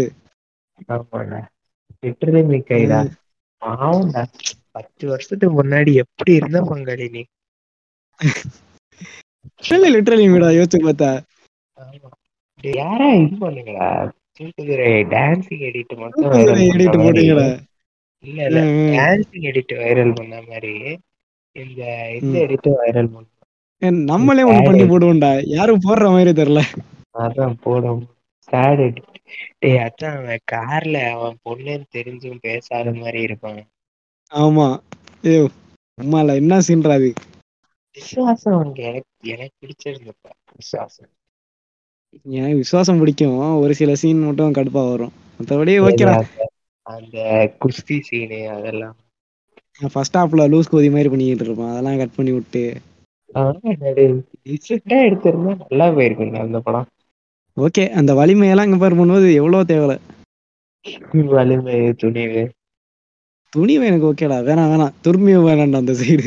[2.44, 2.58] மீ.
[2.68, 3.00] கைடா
[3.62, 4.22] பாவம்டா
[4.72, 7.22] பத்து வருஷத்துக்கு முன்னாடி எப்படி இருந்த பங்காளி நீ
[9.94, 11.10] லிட்டரலி மீடா யோசிச்சு பார்த்தா
[12.74, 13.06] யாரா
[14.40, 14.74] இது
[15.10, 16.86] டான்சிங் எடிட் மட்டும் மாதிரி.
[16.98, 17.46] போட்டீங்கடா.
[18.24, 18.60] இல்ல இல்ல.
[18.94, 20.74] டான்சிங் எடிட் வைரல் பண்ண மாதிரி.
[21.56, 21.80] இந்த
[22.18, 22.34] இந்த.
[22.44, 23.28] எடிட் வைரல் பண்ண
[23.82, 25.30] ஏன் நம்மளே ஒண்ணு பண்ணி போடுவோம்டா.
[25.52, 26.60] யாரும் போடுற மாதிரி தெரியல.
[27.18, 28.02] அதான் போடும்
[28.44, 29.02] சேட்
[29.58, 33.66] டேய் அதான் அவன் கார்ல அவன் பொண்ணுன்னு தெரிஞ்சும் பேசாத மாதிரி இருப்பான்.
[34.34, 34.78] ஆமா.
[35.24, 35.48] ஏ
[36.02, 37.12] அம்மால என்ன சீன்றா அது?
[37.92, 40.30] விசுவாசம் அவனுக்கு எனக்கு எனக்கு பிடிச்சிருந்தப்பா.
[40.56, 41.08] விசுவாசம்.
[42.22, 43.56] எனக்கு விசுவாசம் பிடிக்கும்?
[43.56, 45.12] ஒரு சில சீன் மட்டும் கடுப்பா வரும்.
[45.38, 46.24] மற்றபடி ஓகேடா
[46.82, 48.96] அந்த- குஸ்தி சீனு அதெல்லாம்.
[49.92, 51.70] ஃபர்ஸ்ட் ஹாஃப்ல லூஸ் கோதி மாதிரி பண்ணிக்கிட்டு இருப்பான்.
[51.70, 52.74] அதெல்லாம் கட் பண்ணி விட்டு.
[54.84, 56.86] எடுத்திருந்தா நல்லா போயிருக்குங்க அந்த படம்.
[57.56, 59.96] ஓகே அந்த வலிமையெல்லாம் கம்பேர் பண்ணும்போது எவ்வளோ தேவை
[61.34, 62.42] வலிமை துணிவு.
[63.52, 64.94] துணிவு எனக்கு ஓகேடா வேணாம் வேணாம்.
[65.04, 66.26] துர்மியும் வேணாம்டா அந்த சைடு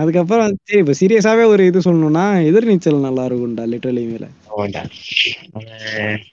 [0.00, 4.26] அதுக்கப்புறம் சரி இப்போ சீரியஸாவே ஒரு இது சொல்லணும்னா எதிர்நீச்சல் நல்லா இருக்கும்டா லிட்டரலி மேல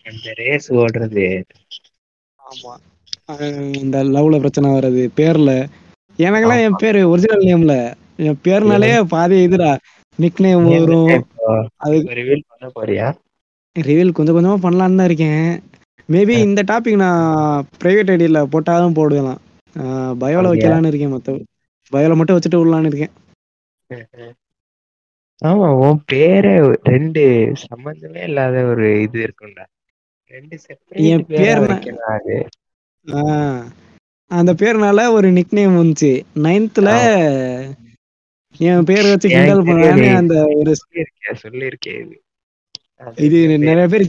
[0.10, 1.26] அந்த ரேஸ் ஓடுறது.
[2.40, 2.74] ஆமா.
[3.82, 5.52] இந்த லவ்ல பிரச்சனை வர்றது பேர்ல.
[6.20, 7.74] எனக்கெல்லாம் என் பேரு ஒரிஜினல் நேம்ல
[8.28, 9.72] என் பேர்னாலே பாதி இதுடா.
[10.20, 11.12] நிக் நேம் வரும்.
[11.84, 13.08] அது ரிவீல் பண்ண போறியா?
[13.76, 15.44] ரிவீல் கொஞ்சம் கொஞ்சமா பண்ணலான்னு தான் இருக்கேன்.
[16.10, 17.24] மேபி இந்த டாபிக் நான்
[17.80, 19.42] பிரைவேட் ஐடியில போட்டாலும் போடுவேலாம்
[20.22, 20.52] பயோல?
[20.52, 21.38] வைக்கலான்னு இருக்கேன் மத்த
[21.92, 23.14] பயோல மட்டும் வச்சுட்டு விடலான்னு இருக்கேன்.
[25.42, 26.54] ஆமா உன் பேரே
[26.90, 27.24] ரெண்டு
[27.64, 29.66] சம்பந்தமே இல்லாத ஒரு இது இருக்கும்டா.
[30.34, 30.56] ரெண்டு
[31.10, 31.68] என் பேரா
[34.32, 36.12] அந்த பேர்னால ஒரு நிக் நேம் வந்துச்சு
[36.46, 36.90] நைன்த்ல
[38.60, 40.18] என் பேர் வச்சு கிண்டல் தெரியும்.
[40.18, 42.08] அந்த ஒரு சொல்லியிருக்கேன் சொல்லியிருக்கேன்
[43.20, 43.40] இது.
[43.64, 44.06] நிறைய பேர்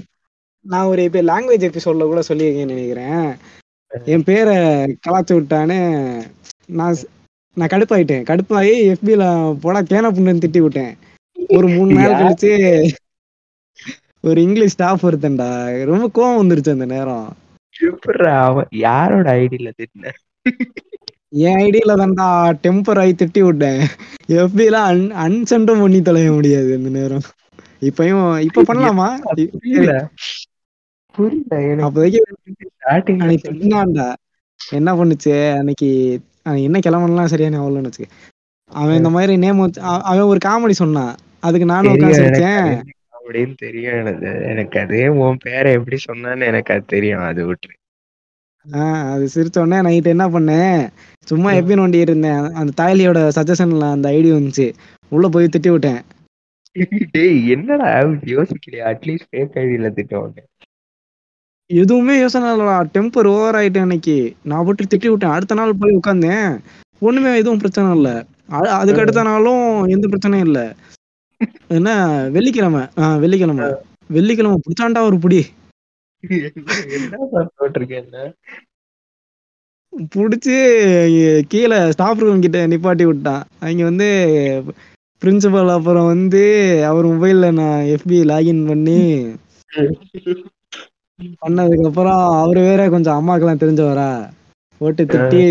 [0.65, 3.27] நான் ஒரு இப்போ லாங்குவேஜ் எபிசோட்ல கூட சொல்லியிருக்கேன்னு நினைக்கிறேன்
[4.09, 4.55] என் பேரை
[5.05, 5.79] கலாச்சு விட்டான்னு
[6.73, 7.03] நான்
[7.57, 9.27] நான் கடுப்பாயிட்டேன் கடுப்பாகி எஃபில
[9.63, 10.93] போடா கேன புண்ணுன்னு திட்டி விட்டேன்
[11.51, 12.17] ஒரு மூணு நாள்?
[12.21, 12.51] கழிச்சு
[14.25, 15.49] ஒரு இங்கிலீஷ் ஸ்டாஃப் ஒருத்தன்டா
[15.85, 17.29] ரொம்ப கோவம் வந்துருச்சு அந்த நேரம்
[18.83, 20.13] யாரோட ஐடியில திட்டின
[21.31, 23.87] என் ஐடியில தான்டா டெம்பர் ஆகி திட்டி விட்டேன்.
[24.29, 27.21] எப்படிலாம் அன் அன்சென்டும் பண்ணி தொலைய முடியாது அந்த நேரம்.
[27.81, 29.15] இப்பயும் இப்ப பண்ணலாமா?
[29.61, 30.09] புரியல.
[31.13, 32.37] புரியல அப்போதைக்கு
[32.85, 34.19] அன்னைக்கு
[34.71, 35.57] என்ன பண்ணுச்சு?
[35.57, 38.29] அன்னைக்கு என்ன கிளம்பலாம் சரியான அவ்வளோன்னு வச்சுக்க.
[38.67, 41.15] அவன் இந்த மாதிரி நேம் வச்சு அவ- அவன் ஒரு காமெடி சொன்னான்.
[41.41, 42.83] அதுக்கு நானும் தெரியும் உட்காந்து எனக்கு சிரிச்சேன் அது
[43.29, 44.43] அப்படின்னு தெரியும் எனக்கு.
[44.43, 47.21] எனக்கு அதே உன் பேரை எப்படி சொன்னான்னு எனக்கு அது தெரியும்.
[47.21, 47.69] அது விட்டு
[48.73, 50.89] ஆஹ் அது சிரிச்ச உடனே நைட் என்ன பண்ணேன்?
[51.25, 52.53] சும்மா எப்படி நோண்டி இருந்தேன்.
[52.53, 54.73] அந்த தாயலியோட சஜஷன்ல அந்த ஐடி வந்துச்சு.
[55.09, 56.01] உள்ள போய் திட்டி விட்டேன்.
[57.11, 57.99] டேய் என்னடா
[58.35, 58.85] யோசிக்கலையா?
[58.91, 60.39] அட்லீஸ்ட் ஃபேக் ஐடியில திட்டவங்க
[61.67, 62.77] எதுவுமே யோசனை இல்லடா.
[62.95, 64.37] டெம்பர் ஓவர் ஆயிட்டேன் அன்னைக்கு.
[64.45, 65.31] நான் போட்டு திட்டி விட்டேன்.
[65.31, 66.59] அடுத்த நாள் போய் உட்காந்தேன்
[67.01, 68.17] ஒண்ணுமே எதுவும் பிரச்சனை இல்லை.
[68.49, 70.67] அதுக்கு அடுத்த நாளும் எந்த பிரச்சனையும் இல்லை.
[71.69, 71.89] என்ன
[72.33, 72.81] வெள்ளிக்கிழமை.
[72.97, 73.75] ஆஹ் வெள்ளிக்கிழமை.
[74.09, 75.43] வெள்ளிக்கிழமை பிடிச்சாண்டா ஒரு புடி.
[80.15, 80.57] பிடிச்சி
[81.49, 83.45] கீழே ஸ்டாஃப் ரூம் கிட்ட நிப்பாட்டி விட்டான்.
[83.61, 84.09] அங்க வந்து
[85.23, 86.43] பிரின்சிபல் அப்புறம் வந்து
[86.85, 89.01] அவர் மொபைல்ல நான் எஃபி லாகின் பண்ணி
[91.43, 94.11] பண்ணதுக்கு அப்புறம் அவரு வேற கொஞ்சம் அம்மாக்கெல்லாம் தெரிஞ்சவரா?
[94.81, 95.45] போட்டு திட்டி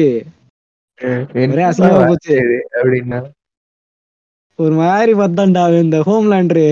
[1.52, 2.38] ஒரே அசிங்கமா போச்சு.
[2.78, 3.20] அப்படின்னா?
[4.60, 6.68] ஒரு மாதிரி பார்த்தான்டா இந்த ஹோம் லேண்ட்ரு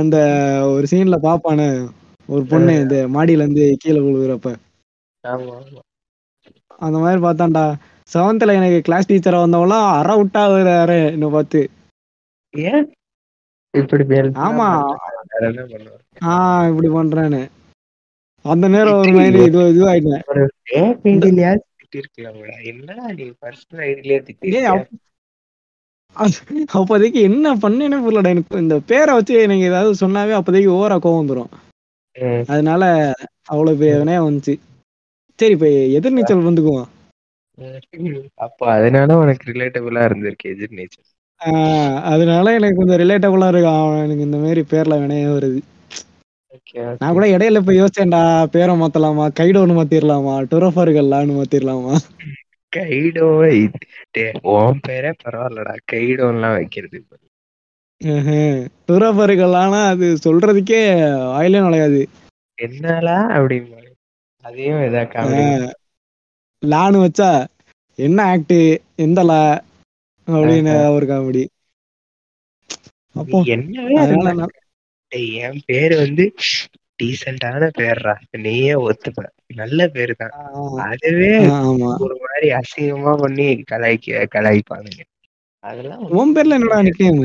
[0.00, 0.16] அந்த
[0.72, 1.68] ஒரு சீன்ல பாப்பானே.
[2.32, 4.54] ஒரு பொண்ணு இந்த மாடியில இருந்து கீழே விழுகுறப்ப
[6.78, 7.74] அந்த மாதிரி பார்த்தான்டா.
[8.12, 11.70] செவன்த்ல எனக்கு கிளாஸ் டீச்சரா வந்தவங்களாம் அற விட்டா அற என்ன பார்த்து.
[12.56, 12.92] ஏன்?
[13.78, 14.94] இப்படி ஆமா.
[16.20, 17.48] ஆஹ் இப்படி பண்றேன்னு.
[18.42, 19.60] அந்த நேரம் ஒரு மாதிரி இது
[26.16, 28.28] அது- அப்போதைக்கு என்ன பண்ணேனே புரியலடா.
[28.28, 31.71] எனக்கு இந்த பேரை வச்சு எனக்கு ஏதாவது சொன்னாவே அப்போதைக்கு ஓவரா கோவம் வந்துடும்.
[32.48, 32.82] அதனால
[33.46, 34.54] அவ்வளவு பெரிய வினயம் வந்துச்சு.
[35.38, 36.88] சரி இப்ப எதிர்நீச்சல் வந்துக்குவோம்.
[38.44, 41.08] அப்போ அதனால உனக்கு ரிலேட்டபிளா இருந்திருக்கு எதிர் நேச்சர்
[41.40, 43.70] ஆஹ் அதனால எனக்கு கொஞ்சம் ரிலேட்டபுளா இருக்கு.
[43.76, 45.60] அவன் எனக்கு இந்த மாதிரி பேர்ல வினயம் வருது.
[47.00, 51.94] நான் கூட இடையில இப்ப யோசிச்சேன்டா பேரை மாத்தலாமா கைடோன்னு மாத்திரலாமா டொரோஃபர்கள்லான்னு மாத்திரலாமா?
[52.72, 53.26] கைடோ
[54.52, 55.74] உன் பேரே பரவாயில்லடா.
[55.92, 56.98] கைடோன்லாம் வைக்கிறது.
[58.88, 60.80] டொரோஃபர்கள் ஆனா அது சொல்றதுக்கே
[61.30, 62.00] வாயிலே நுழையாது.
[62.58, 63.88] என்னாலா அப்படிம்பாங்க
[64.44, 65.70] அதையும் ஏதா காமெடி ஆஹ்
[66.62, 67.30] லான்னு வச்சா
[67.98, 68.56] என்ன ஆக்ட்
[68.98, 69.40] எந்த லா?
[70.28, 71.44] அப்படின்னு ஏதாவது ஒரு காமெடி
[73.16, 73.38] அப்போ
[75.12, 76.24] டேய், என் பேரு வந்து
[76.98, 78.14] டீசென்டான பேர்ரா.
[78.38, 79.22] நீயே ஒத்துப்ப.
[79.54, 80.32] நல்ல பேரு தான்.
[80.84, 81.32] அதுவே
[82.04, 85.02] ஒரு மாதிரி அசிங்கமா பண்ணி கலாய்க்க கலாய்ப்பானுங்க.
[85.64, 87.20] அதெல்லாம் உன் பேர்ல என்னடா நிக்கேம்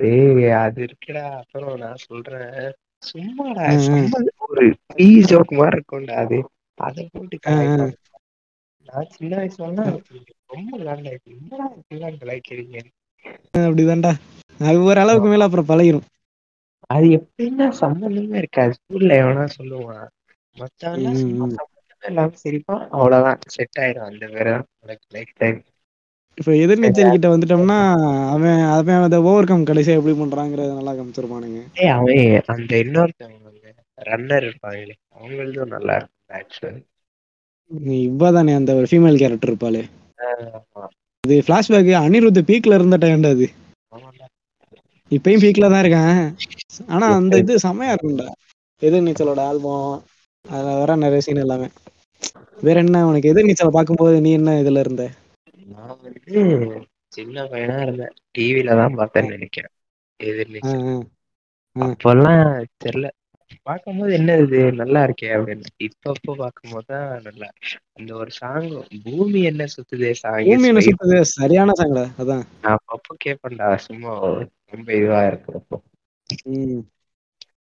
[0.00, 1.24] ஏய் அது இருக்குடா.
[1.38, 2.54] அப்புறம் நான் சொல்றேன்.
[3.02, 3.66] சும்மாடா.
[3.86, 6.38] சம்மந்தம் ஒரு பீ ஜோக் மாதிரி இருக்கும்டா அது.
[6.78, 7.36] அதை போட்டு
[8.86, 9.84] நான் சின்ன வயசுல
[10.50, 12.20] ரொம்ப காண்டாயிட்டு என்னடா இப்படிலாம்
[13.60, 14.12] அப்படிதான்டா.
[14.60, 16.06] அது ஓரளவுக்கு மேல அப்புறம் பழகிரும்.
[16.90, 18.72] அது எப்படின்னா சம்மந்தமே இருக்காது.
[18.78, 20.06] ஸ்கூல்ல எவனா சொல்லுவான்
[20.56, 21.56] மத்தவன்லாம் ம், சும்மா ம்.
[21.56, 22.84] சம்மந்தமே இல்லாம சிரிப்பான்.
[22.90, 23.40] அவ்வளவுதான்.
[23.48, 24.24] செட் ஆயிடும் அந்த
[24.80, 25.58] உனக்கு லைஃப் டைம்
[26.40, 27.78] இப்ப எதிர்நீச்சல் கிட்ட வந்துட்டோம்னா
[28.30, 32.22] அவன் அவன் அதை ஓவர் கம் கடைசியா எப்படி பண்றாங்கிறத நல்லா காமிச்சிருப்பானுங்க ஏய் அவன்
[32.54, 33.38] அந்த இன்னொருத்தவங்க
[33.98, 36.80] ரன்னர் இருப்பாங்களே அவங்களதும் நல்லா இருக்கும் ஆக்சுவலி
[38.06, 39.82] இவ்வதானே அந்த ஒரு ஃபீமேல் கேரக்டர் இருப்பாளே.
[41.24, 43.46] அது பிளாஷ்பேக் அனிருத் பீக்ல இருந்த டைம்டா அது.
[45.10, 46.18] இப்பயும் பீக்ல தான் இருக்கான்.
[46.88, 48.26] ஆனா அந்த இது செமையா இருக்கும்டா.
[48.82, 49.86] எதிர்நீச்சலோட ஆல்பம்
[50.44, 51.68] அதுல வர நிறைய சீன் எல்லாமே.
[52.58, 55.04] வேற என்ன உனக்கு எதிர்நீச்சலை பார்க்கும்போது நீ என்ன இதுல இருந்த?
[55.70, 56.40] நான் வந்து
[57.08, 58.14] சின்ன பையனா இருந்தேன்.
[58.34, 59.74] டிவில தான் பார்த்தேன்னு நினைக்கிறேன்.
[60.20, 60.84] எதிர்நீச்சல்.
[61.76, 62.42] அப்பெல்லாம்
[62.84, 63.08] தெரியல.
[63.62, 64.58] பார்க்கும்போது என்ன இது?
[64.72, 65.70] நல்லா இருக்கே அப்படின்னு.
[65.86, 67.48] இப்பப்போ பார்க்கும்போது தான் நல்லா
[67.96, 68.68] அந்த ஒரு சாங்
[69.04, 70.10] பூமி என்ன சுத்துதே?
[70.44, 71.18] பூமி என்ன சாங் சுத்துது?
[71.32, 72.44] சரியான சாங்கடா அதான்.
[72.62, 74.12] நான் அப்பப்போ கேட்பேன்டா சும்மா
[74.72, 75.78] ரொம்ப இதுவா இருக்கிறப்போ.
[76.50, 76.80] ம்.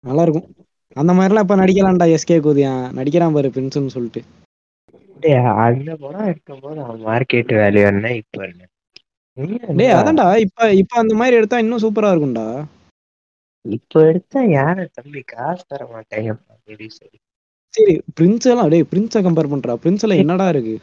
[0.05, 0.49] நல்லா இருக்கும்.
[0.97, 4.21] அந்த மாதிரிலாம் இப்ப நடிக்கலாம்டா எஸ்கே கோதியான் நடிக்கிறான் பாரு பிரின்ஸ்னு சொல்லிட்டு.
[5.17, 8.63] டேய் அந்த படம் இருக்கும்போது அவன் மார்க்கெட் வேல்யூ என்ன இப்போ என்ன?
[9.79, 9.95] டேய்.
[9.97, 12.47] அதான்டா இப்ப இப்ப அந்த மாதிரி எடுத்தா இன்னும் சூப்பரா இருக்கும்டா.
[13.65, 16.37] இப்போ எடுத்தா யார தம்பி காசு தர மாட்டாங்க
[17.75, 19.73] சரி பிரின்ஸ் எல்லாம் டேய் பிரின்ஸை கம்பேர் பண்றா.
[19.83, 20.77] பிரின்ஸ் எல்லாம் என்னடா இருக்கு?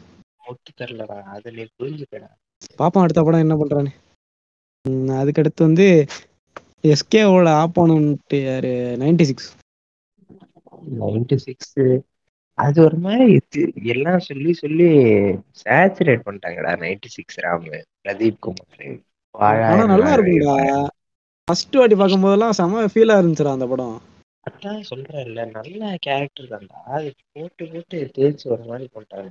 [0.44, 2.28] ஒட்டு தரலடா அதை நீ புரிஞ்சுக்கடா.
[2.80, 3.92] பாப்போம் அடுத்த படம் என்ன பண்றான்னு.
[4.84, 5.86] ம், அதுக்கு அடுத்து வந்து
[6.90, 8.72] எஸ்கேவோட ஆப்போனன்ட் யாரு
[9.02, 9.50] நைன்டி சிக்ஸ்
[11.00, 11.74] நைன்டி சிக்ஸ்
[12.58, 13.34] அது ஒரு மாதிரி
[13.92, 14.86] எல்லாம் சொல்லி சொல்லி
[15.60, 18.88] சேச்சுரேட் பண்ணிட்டாங்கடா நைன்டி சிக்ஸ் ராமு பிரதீப் குமார்.
[19.68, 20.56] ஆனா நல்லா இருக்கும்டா.
[21.48, 23.96] ஃபர்ஸ்ட் வாட்டி பார்க்கும்போதெல்லாம் செம ஃபீலா இருந்துச்சுடா அந்த படம்.
[24.46, 26.78] அதான் சொல்றேன்ல நல்ல கேரக்டர் தான்டா.
[26.94, 29.30] அது போட்டு போட்டு தேய்ச்சி ஒரு மாதிரி போட்டாங்க.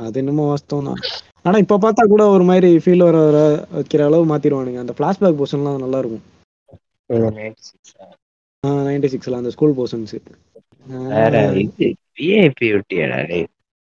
[0.00, 1.00] அது என்னமோ வாஸ்தவம் தான்.
[1.44, 3.38] ஆனா இப்ப பார்த்தா கூட ஒரு மாதிரி ஃபீல் வர வர
[3.76, 6.24] வைக்கிற அளவு மாத்திருவானுங்க அந்த பிளாஷ்பேக் போர்ஷன்லாம் நல்லா இருக்கும்.
[8.84, 10.14] நைன்டி சிக்ஸ்ல அந்த ஸ்கூல் போர்ஷன்ஸ்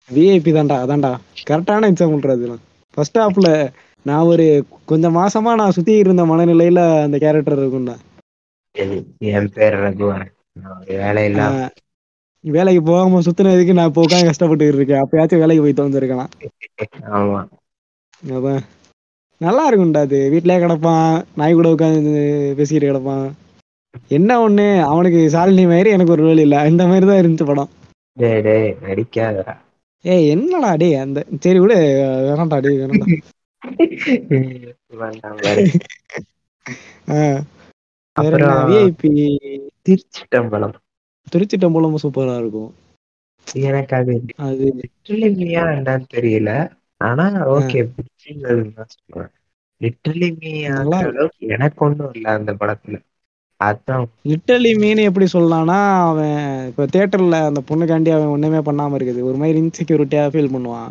[0.10, 1.12] விஐபி தான்டா அதான்டா.
[1.48, 2.62] கரெக்டான எக்ஸாம்பிள் அதெல்லாம்
[2.98, 3.50] ஃபர்ஸ்ட் ஹாஃப்ல
[4.06, 4.46] நான் ஒரு
[4.86, 7.96] கொஞ்சம் மாசமா நான் சுத்தி இருந்த மனநிலையில அந்த கேரக்டர் இருக்கும்டா?
[9.30, 10.26] என் பேர் ரகுவன்
[10.94, 11.72] வேலையில்லாம ஆஹ்
[12.44, 15.02] வேலைக்கு போகாம சுத்தினதுக்கு நான் இப்போ உட்காந்து கஷ்டப்பட்டு இருக்கேன்.
[15.04, 16.32] அப்பயாச்சும் வேலைக்கு போய் தந்துருக்கலாம்
[17.16, 17.40] ஆமா.
[18.32, 18.62] அதான்.
[19.42, 20.20] நல்லா இருக்கும்டா அது.
[20.34, 22.14] வீட்லயே கிடப்பான் நாய் கூட உட்காந்து
[22.58, 23.26] பேசிக்கிட்டு கிடப்பான்.
[24.16, 24.68] என்ன ஒண்ணு?
[24.88, 26.66] அவனுக்கு சாலினி மாதிரி எனக்கு ஒரு ரோல் இல்ல.
[26.72, 27.72] இந்த மாதிரி தான் இருந்துச்சு படம்.
[28.18, 29.56] டேய் டேய் நடிக்காதடா.
[30.06, 31.78] ஏய் என்னடா டேய் அந்த சரி விடு.
[32.28, 33.14] வேணாம்டா டேய் வேணாம்டா.
[38.68, 39.12] விஐபி
[39.86, 40.76] திருச்சிட்டம்பலம்
[41.28, 42.72] திருச்சி டம்பளமும் சூப்பரா இருக்கும்.
[43.66, 44.14] எனக்கு அது
[44.46, 46.50] அது லிட்டரலிமியா என்னன்னு தெரியல.
[47.02, 47.26] ஆனா
[47.56, 49.32] ஓகே பிடிச்சிருந்ததுன்னு தான் சொல்லுவேன்.
[49.82, 52.98] லிட்டரலி மீ நல்லா ஆகிற அளவுக்கு எனக்கு ஒண்ணும் இல்ல அந்த படத்துல.
[54.30, 55.78] லிட்டலி மீன் எப்படி சொல்லலாம்னா
[56.10, 56.38] அவன்
[56.70, 59.22] இப்போ தியேட்டர்ல அந்த பொண்ணுக்காண்டி அவன் ஒண்ணுமே பண்ணாம இருக்குது.
[59.30, 60.90] ஒரு மாதிரி இன்செக்யூரிட்டியா ஃபீல் பண்ணுவான்.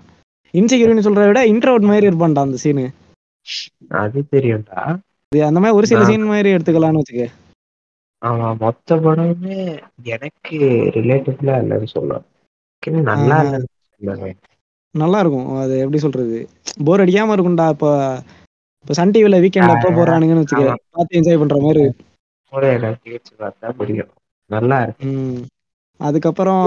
[0.55, 2.85] இன்செக்யூரிட்டி சொல்றத விட இன்ட்ரோட் மாதிரி இருப்பான்டா அந்த சீனு
[4.03, 4.79] அது தெரியும்டா.
[5.33, 7.25] அந்த மாதிரி ஒரு சில சீன் மாதிரி எடுத்துக்கலாம்னு வச்சுக்க.
[8.23, 9.59] ஆமா மொத்த படமுமே
[10.15, 10.59] எனக்கு
[10.97, 12.25] ரிலேட்டிவ்லா இல்லைன்னு சொல்லுவேன்
[13.11, 13.39] நல்லா
[14.95, 15.47] நல்லா இருக்கும்.
[15.63, 16.39] அது எப்படி சொல்றது?
[16.87, 17.67] போர் அடிக்காம இருக்கும்டா.
[17.75, 17.91] இப்போ
[18.85, 20.65] இப்போ சன் டிவில வீக்கெண்ட் அப்போ போடுறானுங்கன்னு வச்சுக்க.
[20.97, 21.85] பார்த்து என்ஜாய் பண்ற மாதிரி.
[22.55, 22.67] கூட
[23.11, 24.11] யோசிச்சு பார்த்தா புரியும்.
[24.51, 25.11] நல்லா இருக்கு.
[26.01, 26.65] அதுக்கப்புறம்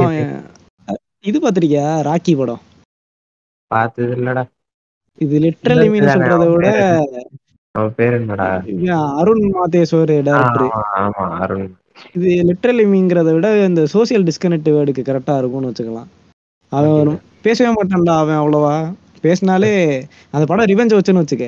[1.29, 1.88] இது பார்த்திருக்கியா?
[2.07, 2.63] ராக்கி படம்?
[3.71, 4.43] பார்த்தது இல்லடா.
[5.21, 6.67] இது லிட்ரலி மீன் சொல்றதை விட
[7.75, 8.47] அவன் பேர் என்னடா?
[9.21, 10.67] அருண் மாதேஸ்வர் டேரக்டர்
[11.01, 11.67] ஆமா அருண்.
[12.15, 16.09] இது லிட்ரலி மீங்கிறத விட இந்த சோசியல் டிஸ்கனெக்ட் வேர்டுக்கு கரெக்டா இருக்கும்னு வச்சுக்கலாம்.
[16.71, 17.11] அவன்
[17.45, 18.75] பேசவே மாட்டான்டா அவன் அவ்வளவா.
[19.25, 19.73] பேசினாலே
[20.33, 21.45] அந்த படம் ரிவெஞ்ச் வச்சுன்னு வச்சுக்க.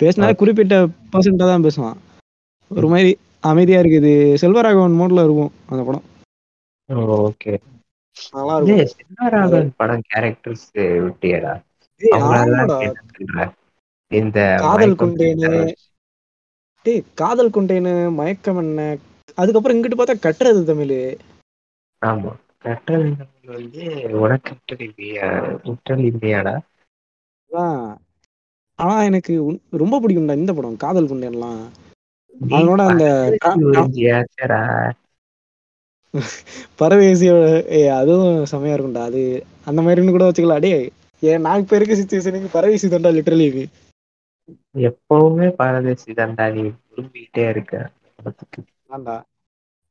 [0.00, 0.34] பேசினாலே.
[0.40, 0.74] குறிப்பிட்ட
[1.12, 1.96] பர்சன்டா தான் பேசுவான்.
[2.70, 3.10] ஒரு மாதிரி
[3.46, 4.34] அமைதியா இருக்குது.
[4.34, 6.02] செல்வராகவன் மோட்ல இருக்கும் அந்த படம்.
[6.88, 7.58] ஓகே.
[8.84, 11.64] சிவராகவன் படம் கேரக்டர்ஸ் விட்டியடா.
[14.08, 15.72] இந்த காதல் கொண்டேனு.
[16.82, 18.96] டேய் காதல் கொண்டேன்னு மயக்கம் என்ன?
[19.34, 21.16] அதுக்கப்புறம் இங்கிட்டு பார்த்தா கட்டுறது தமிழ்.
[22.06, 22.32] ஆமா.
[22.58, 23.14] கற்றல்
[23.46, 26.58] வந்து உனக்கு விட்டலிமையா விட்டலிமையாடா
[27.52, 27.96] அதான்.
[28.74, 31.66] ஆனா எனக்கு உன்- ரொம்ப பிடிக்கும்டா இந்த படம் காதல் கொண்டேன்லாம்.
[32.40, 33.04] நீ அவனோட அந்த.
[36.78, 37.42] பரதேசியோட
[37.78, 39.04] ஏய் அதுவும் செமையா இருக்கும்டா.
[39.04, 39.22] அது
[39.66, 40.62] அந்த மாதிரின்னு கூட வச்சுக்கலாம்.
[40.62, 40.72] டே
[41.22, 43.48] ஏன் நாக்கு பேருக்கு சுச்சுவேஷனுக்கு பரதேசி தான்டா லிட்டரலி
[44.86, 47.72] எப்பவுமே பரதேசி தான்டா நீ விரும்பிக்கிட்டே இருக்க.
[48.90, 49.16] ஆண்டா.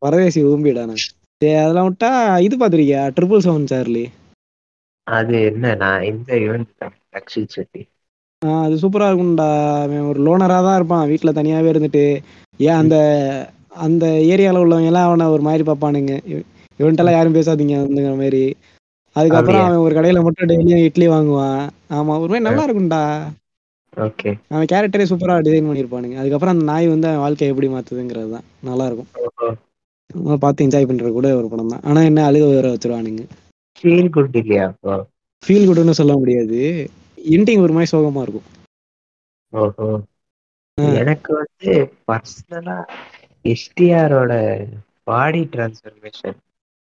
[0.02, 0.96] பரதேசி ஊம்பிடானே
[1.42, 2.12] டேய் அதெல்லாம் விட்டா
[2.46, 4.06] இது பாத்திருக்கியா ட்ரிபிள் செவன் சார்லி.
[5.08, 5.74] அது என்ன?
[5.76, 6.74] நான் இந்த ஈவெண்ட்
[7.14, 7.82] ரக்ஷித் செட்டி.
[8.54, 9.82] அது சூப்பரா இருக்கும்டா.
[9.82, 11.08] அவன் ஒரு லோனரா தான் இருப்பான்.
[11.08, 12.18] வீட்ல தனியாவே இருந்துட்டு.
[12.58, 12.96] ஏன் அந்த
[13.70, 16.20] அந்த ஏரியால உள்ளவங்க எல்லாம் அவனை ஒரு மாதிரி பார்ப்பானுங்க.
[16.26, 16.40] இவ-
[16.80, 18.56] இவன்ட்டெல்லாம் யாரும் பேசாதீங்க அப்படிங்கிற மாதிரி
[19.12, 19.62] அதுக்கப்புறம்?
[19.62, 21.70] அவன் ஒரு கடையில மட்டும் டெய்லியும் இட்லி வாங்குவான்.
[21.90, 23.22] ஆமா ஒரு மாதிரி நல்லா இருக்கும்டா.
[23.96, 24.34] ஓகே.
[24.50, 26.16] அவன் கேரக்டரே சூப்பரா டிசைன் பண்ணியிருப்பானுங்க.
[26.16, 28.44] அதுக்கப்புறம் அந்த நாய் வந்து அவன் வாழ்க்கையை எப்படி மாத்துதுங்கிறது தான்.
[28.60, 30.38] நல்லா இருக்கும்.
[30.40, 31.80] பார்த்து என்ஜாய் பண்ற கூட ஒரு படம் தான்.
[31.84, 33.26] ஆனா என்ன அழுக வேற வச்சிருவானுங்க.
[33.82, 34.74] ஃபீல் குட் இல்லையா?
[35.48, 36.90] ஃபீல் குட்னு சொல்ல முடியாது.
[37.26, 38.48] எண்டிங் ஒரு மாதிரி சோகமா இருக்கும்.
[39.54, 39.88] ஓஹோ.
[40.98, 41.72] எனக்கு வந்து
[42.08, 42.78] பர்சனலா
[43.46, 44.34] எஸ்டிஆரோட
[45.04, 46.38] பாடி டிரான்ஸ்ஃபர்மேஷன்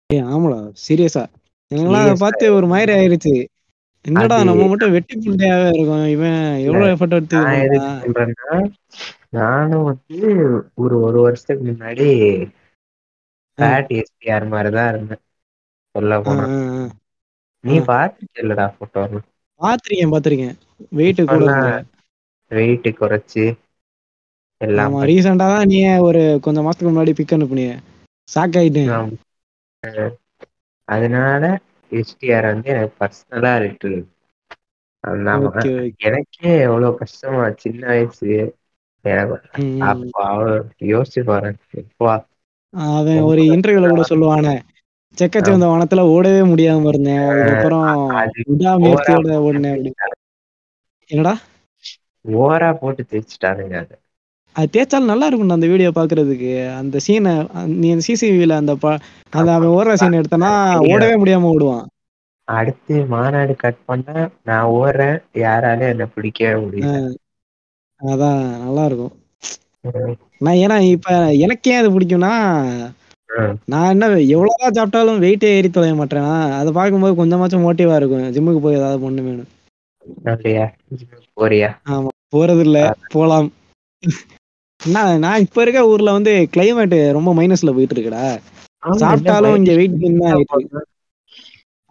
[0.10, 1.24] ஏய் ஆமாடா சீரியஸா
[1.72, 3.34] எனக்கெல்லாம் பார்த்து ஒரு மாதிரி ஆயிருச்சு.
[4.06, 6.08] என்னடா நம்ம மட்டும் வெட்டி புண்டையாவே இருக்கும்.
[6.08, 7.38] இவன் எவ்வளவு எஃபர்ட் எடுத்து
[9.36, 10.20] நானும் வந்து
[10.76, 12.08] ஒரு ஒரு வருஷத்துக்கு முன்னாடி
[13.58, 15.24] ஃபேட் எஸ்டிஆர் மாதிரிதான் இருந்தேன்.
[15.96, 16.46] சொல்ல போனா.
[17.64, 17.86] நீ ஆ.
[17.88, 19.04] பாத்துட்டல்லடா போட்டோ
[19.62, 20.56] பாத்திருக்கேன் பாத்திருக்கேன்.
[20.92, 21.46] வெயிட் கூட.
[22.52, 23.46] வெயிட் குறைச்சு
[24.62, 25.78] எல்லாம் ரீசெண்டா தான் நீ
[26.08, 27.72] ஒரு கொஞ்சம் மாசத்துக்கு முன்னாடி பிக் அனுப்புனிய.
[28.28, 28.94] ஷாக் ஆயிட்டேன்.
[30.88, 31.44] அதனால
[31.92, 33.94] எஸ்டிஆர் வந்து எனக்கு பர்சனலா இருக்கு.
[36.06, 38.30] எனக்கே எவ்வளவு கஷ்டமா சின்ன வயசு.
[39.06, 39.38] எனக்கு
[40.90, 41.52] யோசிச்சு பாரு
[41.82, 42.14] எப்பா
[42.92, 44.56] அவன் ஒரு இன்டர்வியூல கூட சொல்லுவானே
[45.18, 47.26] செக்கச்சேர்ந்த வனத்துல ஓடவே முடியாம இருந்தேன்.
[47.32, 47.90] அதுக்கப்புறம்
[48.20, 49.82] அது விடாமுயற்சியோட ஓடினேன்.
[51.10, 51.34] என்னடா?
[52.26, 53.96] ஓவரா போட்டு தேய்ச்சிட்டானுங்க அது.
[54.56, 56.50] அது தேய்ச்சாலும் நல்லா இருக்கும்டா அந்த வீடியோ பாக்குறதுக்கு.
[56.78, 57.34] அந்த சீனை
[57.76, 58.76] நீ அந்த சிசிவில அந்த
[59.34, 60.52] அந்த அவன் ஓடுற சீன் எடுத்தனா
[60.90, 61.86] ஓடவே முடியாம ஓடுவான்.
[62.48, 66.96] அடுத்து மாநாடு கட் பண்ணா நான் ஓடுறேன் யாராலையும் என்ன பிடிக்கவே முடியல.
[68.02, 69.14] அதான் நல்லா இருக்கும்.
[70.42, 71.10] நான் ஏன்னா இப்ப
[71.40, 72.34] எனக்கே அது பிடிக்கும்னா
[73.72, 76.30] நான் என்ன எவ்வளவுதான் சாப்பிட்டாலும் வெயிட்டே ஏறி தொலைய மாட்டேன்?
[76.60, 78.32] அதை பார்க்கும்போது கொஞ்சமாச்சும் மோட்டிவா இருக்கும்.
[78.36, 79.50] ஜிம்முக்கு போய் ஏதாவது பொண்ணு வேணும்.
[81.38, 81.70] போறியா?
[81.92, 82.12] ஆமா.
[82.34, 82.80] போறது இல்ல
[83.14, 83.48] போலாம்.
[84.82, 88.26] நான் நான் இப்ப இருக்க ஊர்ல வந்து கிளைமேட் ரொம்ப மைனஸ்ல போயிட்டு இருக்குடா.
[89.02, 90.82] சாப்பிட்டாலும் இங்க வெயிட் கெயின் தான் ஆயிட்டு.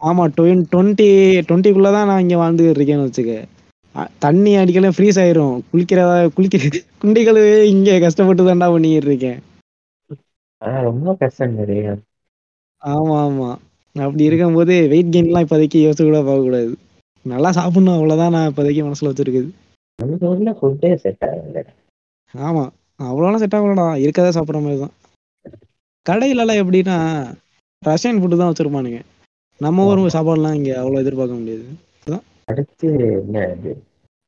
[0.01, 1.07] ஆமா டுவெண்ட்டி
[1.47, 3.35] டுவெண்ட்டிக்குள்ளதான் நான் இங்க வாழ்ந்துட்டு இருக்கேன்னு வச்சுக்க.
[4.23, 5.55] தண்ணி அடிக்கல ஃப்ரீஸ் ஆயிரும்.
[5.69, 6.57] குளிக்கிறதா குளிக்க
[7.01, 9.39] குண்டி கழுவி இங்க கஷ்டப்பட்டு தான்டா பண்ணிட்டு இருக்கேன்.
[10.87, 11.55] ரொம்ப கஷ்டம்
[12.81, 13.49] ஆமா ஆமா.
[13.95, 16.71] அப்படி இருக்கும்போது வெயிட் கெயின்லாம் இப்போதைக்கு யோசிச்சு கூட பார்க்க கூடாது.
[17.25, 19.49] நல்லா சாப்பிடணும் அவ்வளவுதான் நான் இப்போதைக்கு மனசுல வச்சிருக்குது.
[19.99, 21.65] நம்ம ஊர்ல ஃபுட்டே செட் ஆகல
[22.33, 22.63] ஆமா.
[22.99, 23.87] அவ்வளோலாம் செட் ஆகலடா.
[24.03, 24.93] இருக்கதா சாப்பிட்ற மாதிரி தான்.
[26.05, 26.97] கடையிலலாம் எப்படின்னா
[27.83, 28.99] ரஷ்யன் ஃபுட்டு தான் வச்சிருப்பானுங்க.
[29.61, 31.65] நம்ம ஊர் சாப்பாடுலாம் இங்க அவ்வளோ எதிர்பார்க்க முடியாது.
[32.47, 33.71] அடுத்து என்ன இது?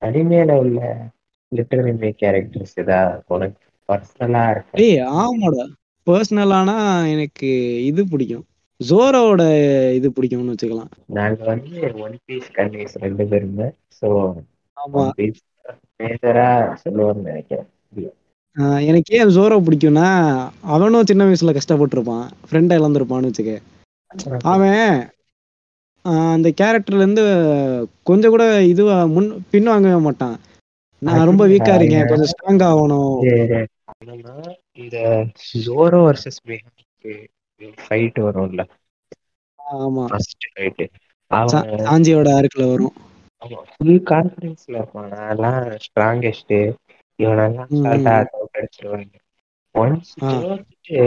[0.01, 0.79] அனிமேல உள்ள
[1.51, 2.99] லிட்டர் அனிமே கேரக்டர்ஸ் ஏதா
[3.33, 3.59] உனக்கு
[3.89, 4.79] பர்சனலா இருக்கு?
[4.83, 5.65] ஏய் ஆமாடா.
[6.07, 6.75] பர்சனலானா
[7.13, 7.49] எனக்கு
[7.89, 8.45] இது பிடிக்கும்.
[8.79, 9.41] ஜோரோட
[9.97, 10.91] இது பிடிக்கும்னு வச்சுக்கலாம்.
[11.17, 13.67] நாங்க வந்து ஒன் பீஸ் கன்னிஸ் ரெண்டு பேருமே
[13.99, 14.09] ஸோ
[14.77, 15.05] ஆமா.
[15.99, 16.49] மேஜரா
[16.83, 17.67] சொல்லுவார்னு நினைக்கிறேன்.
[18.87, 20.07] எனக்கு ஏன் ஜோரோ பிடிக்கும்னா
[20.73, 22.25] அவனும் சின்ன வயசுல கஷ்டப்பட்டிருப்பான்.
[22.45, 23.53] ஃப்ரெண்டை இழந்திருப்பான்னு வச்சுக்க.
[24.51, 24.81] அவன்
[26.33, 27.23] அந்த கேரக்டர்ல இருந்து
[28.09, 30.35] கொஞ்சம் கூட இதுவா முன் பின் வாங்கவே மாட்டான்.
[31.01, 32.07] நான் ரொம்ப வீக்கா இருக்கேன்.
[32.11, 33.15] கொஞ்சம் ஸ்ட்ராங் ஆகணும்.
[34.01, 34.33] என்னன்னா
[34.81, 34.97] இந்த
[35.63, 37.13] ஜோரோ வர்சஸ் மேகாக்கு
[37.79, 38.61] ஃபைட் வரும்ல?
[39.59, 40.03] ஆமா.
[40.09, 40.83] ஃபர்ஸ்ட் ஃபைட்
[41.85, 42.95] சாஞ்சியோட ஆர்க்ல வரும்.
[43.41, 45.09] ஆமா ஃபுல் கான்ஃபிடன்ஸ்ல இருப்பான்.
[45.15, 46.55] நான்லாம் ஸ்ட்ராங்கஸ்ட்
[47.19, 48.15] இவனெல்லாம் அசால்ட்டா.
[48.35, 49.15] அவுட் அடிச்சிருவாங்க.
[49.75, 50.11] ஒன்ஸ்.
[50.23, 51.01] தோத்துட்டு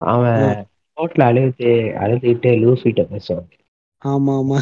[0.00, 0.44] அவன்
[0.96, 1.70] ரோட்ல அழுது
[2.02, 3.48] அழுதுகிட்டு லூசிட்ட பேசுவான்.
[4.02, 4.58] ஆமா ஆமா.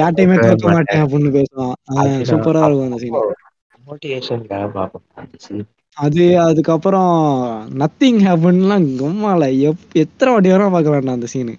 [0.00, 1.74] யார்ட்டையுமே தோக்க மாட்டேன் அப்படின்னு பேசுவான்.
[2.30, 3.18] சூப்பரா இருக்கும் அந்த சீன்
[3.88, 5.04] பார்ப்போம்.
[5.96, 7.12] அது அதுக்கப்புறம்
[7.80, 11.54] நத்திங் ஹேப்பன்லாம் கம்மால எப் எத்தனை வாட்டி வரும் பார்க்கலாம்டா அந்த சீனு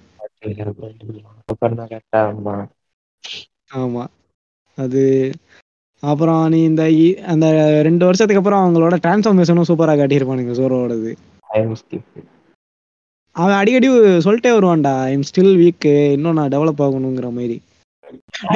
[3.79, 4.03] ஆமா.
[4.77, 5.01] அது
[6.03, 6.83] அப்புறம் நீ இந்த
[7.31, 7.45] அந்த
[7.87, 10.53] ரெண்டு வருஷத்துக்கு அப்புறம் அவங்களோட டிரான்ஸ்ஃபர்மேஷனும் சூப்பரா காட்டியிருப்பானுங்க
[11.79, 12.07] ஸ்கிப்
[13.35, 13.87] அவன் அடிக்கடி
[14.25, 17.57] சொல்லிட்டே வருவான்டா ஐம் ஸ்டில் வீக் இன்னும் நான் டெவலப் ஆகணுங்கிற மாதிரி.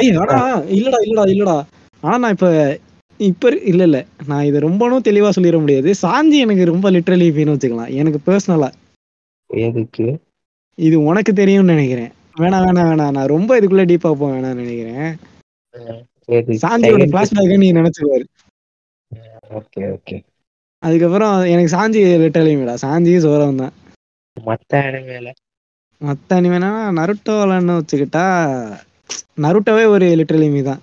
[0.04, 0.40] இல்லடா
[0.76, 1.56] இல்லடா இல்லடா.
[2.02, 2.48] ஆனா நான் இப்ப
[3.28, 3.98] இப்ப இல்ல இல்ல.
[4.26, 5.90] நான் இதை ரொம்பவும் தெளிவா சொல்லிட முடியாது.
[6.02, 7.92] சாஞ்சி எனக்கு ரொம்ப லிட்டரலி ஃபீன்னு வச்சுக்கலாம்.
[8.00, 8.70] எனக்கு பர்சனலா
[9.50, 10.06] எதுக்கு?
[10.78, 12.10] இது உனக்கு தெரியும்னு நினைக்கிறேன்.
[12.40, 13.14] வேணாம் வேணாம் வேணாம்.
[13.16, 15.10] நான் ரொம்ப இதுக்குள்ள டீப்பா போக வேணாம்னு நினைக்கிறேன்.
[16.62, 18.26] சாஞ்சியோட பிளாஷ்பேக் நீ நினைச்சுக்குவாரு.
[19.58, 20.16] Okay okay.
[20.82, 23.74] அதுக்கப்புறம் எனக்கு சாஞ்சி லிட்டரலிங்கடா சாஞ்சி சோரம் தான்.
[24.36, 25.28] மத்த அனிமேல
[26.00, 26.68] மத்த அனிமேனா
[26.98, 28.24] நருட்டோலன்னு வச்சுக்கிட்டா
[29.44, 30.82] நருட்டோவே ஒரு லிட்டரலிமி தான்.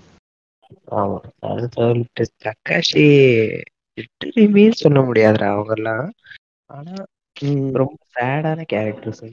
[0.96, 1.18] ஆமா.
[1.76, 3.06] சொல்லிட்டு தக்காஷி
[4.82, 6.06] சொல்ல முடியாதுடா அவங்கெல்லாம்.
[6.70, 6.94] ஆனா
[7.38, 7.72] ம்.
[7.74, 9.24] ரொம்ப சேடான கேரக்டர்ஸ்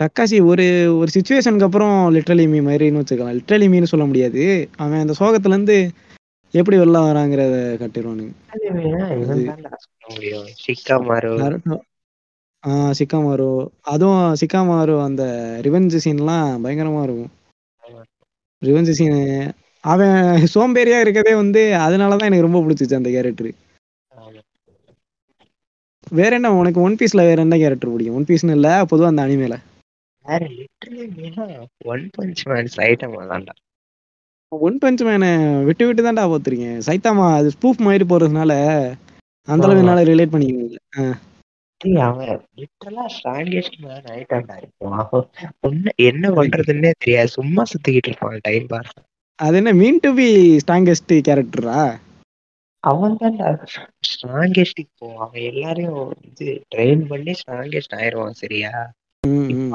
[0.00, 0.64] கக்காசி ஒரு
[0.98, 3.38] ஒரு சுச்சுவேஷனுக்கு அப்புறம் லிட்ரலி மீ மாதிரின்னு வச்சுக்கலாம்.
[3.38, 4.42] லிட்ரலி மீன்னு சொல்ல முடியாது.
[4.76, 5.76] அவன் அந்த சோகத்துல இருந்து
[6.54, 8.34] எப்படி வெளில வராங்கிறத கட்டிடுவானுங்க.
[9.16, 10.46] இவன் தான்டா சொல்ல முடியும்.
[10.62, 11.76] Shikamaru Naruto.
[12.64, 13.48] ஆ சிக்காமாரு.
[13.86, 15.24] அதுவும் சிக்காமாரு அந்த
[15.62, 17.32] ரிவெஞ்ச் சீன்லாம் பயங்கரமா இருக்கும்.
[18.62, 19.18] ரிவெஞ்ச் சீன்
[19.84, 20.16] அவன்
[20.54, 23.50] சோம்பேறியா இருக்கதே வந்து அதனாலதான் எனக்கு ரொம்ப பிடிச்சிச்சு அந்த கேரக்டர்.
[26.18, 28.16] வேற என்ன உனக்கு ஒன் பீஸ்ல வேற என்ன கேரக்டர் பிடிக்கும்?
[28.18, 29.56] ஒன் பீஸ்னு இல்ல பொதுவா அந்த அனிமேல
[30.24, 30.42] வேற
[31.92, 33.54] ஒன் பஞ்ச் மேன் சைட்டமா தான்டா.
[34.52, 35.30] ஒன் பஞ்ச் மேனை
[35.68, 38.52] விட்டு விட்டு தான்டா பார்த்துருக்கேன் சைத்தாமா அது ஸ்பூஃப் மாதிரி போறதுனால
[39.48, 39.82] அந்த அளவு.
[39.82, 40.80] என்னால ரிலேட் பண்ணிக்க முடியல.
[41.80, 44.86] டேய், அவன் லிட்டரலா ஸ்ட்ராங்கஸ்ட் மேன் ஆயிட்டான்டா இப்போ.
[45.02, 45.26] அவன்
[45.68, 47.30] ஒண்ணு என்ன பண்றதுன்னே தெரியாது.
[47.36, 48.92] சும்மா சுத்திக்கிட்டு இருப்பான் டைம் பாஸ்
[49.38, 50.28] அது என்ன மீன் டு பி
[50.62, 51.80] ஸ்ட்ராங்கஸ்ட் கேரக்டரா
[52.84, 53.48] அவன் தான்டா
[54.10, 58.72] ஸ்ட்ராங்கஸ்ட் இப்போ அவன் எல்லாரையும் இது ட்ரெயின் பண்ணி ஸ்ட்ராங்கஸ்ட் ஆயிருவான் சரியா?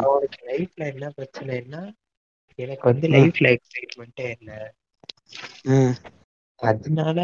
[0.03, 1.82] அவனுக்கு லைஃப்ல என்ன பிரச்சனைன்னா
[2.59, 3.07] எனக்கு வந்து.
[3.16, 4.59] லைஃப்ல எக்ஸைட்மெண்ட்டே இல்லை.
[6.61, 7.20] அதனால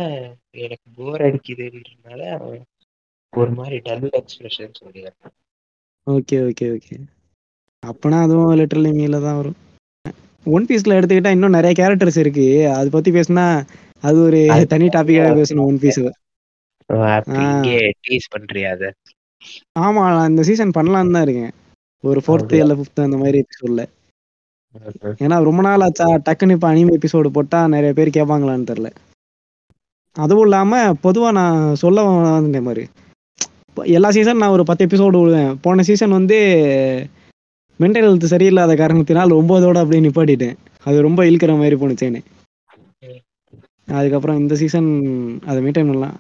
[0.58, 2.62] எனக்கு போர் அடிக்குதுன்றதுனால அவன்
[3.34, 5.34] ஒரு மாதிரி டல் எக்ஸ்பிரஷன் சொல்லிடுறான்.
[6.08, 6.96] Okay okay okay.
[7.84, 9.60] அப்பனா அதுவும் லிட்டரலி மீல தான் வரும்.
[10.46, 12.46] ஒன் பீஸ்ல எடுத்துக்கிட்டா இன்னும் நிறைய கேரக்டர்ஸ் இருக்கு.
[12.78, 13.46] அது பத்தி பேசினா
[14.04, 14.40] அது ஒரு
[14.74, 16.00] தனி டாபிக்காக பேசணும் ஒன் பீஸ்
[18.06, 18.86] டீஸ் பண்றியா அத?
[19.80, 21.54] ஆமா இந்த சீசன் பண்ணலான்னு தான் இருக்கேன்.
[22.04, 22.56] ஒரு ஃபோர்த்து?
[22.64, 23.84] இல்ல ஃபிஃப்த் அந்த மாதிரி எபிசோட்ல
[25.24, 28.90] ஏன்னா ரொம்ப நாள் ஆச்சா டக்குன்னு இப்போ அனிமே எபிசோடு போட்டா நிறைய பேர் கேட்பாங்களான்னு தெரில
[30.16, 30.74] அதுவும் இல்லாம
[31.04, 32.84] பொதுவா நான் சொல்ல வந்த மாதிரி
[33.94, 35.52] எல்லா சீசன் நான் ஒரு பத்து எபிசோடு விடுவேன்.
[35.64, 36.38] போன சீசன் வந்து
[37.80, 40.58] மென்டல் ஹெல்த் சரியில்லாத காரணத்தினால் ஒன்பதோட அப்படியே நிப்பாட்டிட்டேன்.
[40.88, 42.22] அது ரொம்ப இழுக்கிற மாதிரி போணுச்சேன்னு
[43.88, 44.90] அதுக்கப்புறம் இந்த சீசன்
[45.50, 46.18] அதை மெயின்டைன் பண்ணலாம்.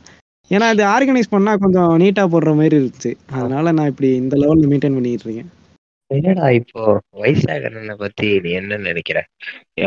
[0.51, 3.11] ஏன்னா அது ஆர்கனைஸ் பண்ணா கொஞ்சம் நீட்டா போடுற மாதிரி இருந்துச்சு.
[3.37, 5.49] அதனால நான் இப்படி இந்த லெவல்ல மெயின்டைன் பண்ணிட்டு இருக்கேன்.
[6.11, 6.83] என்னடா இப்போ
[7.21, 9.19] வைசாகரனை பத்தி நீ என்ன நினைக்கிற?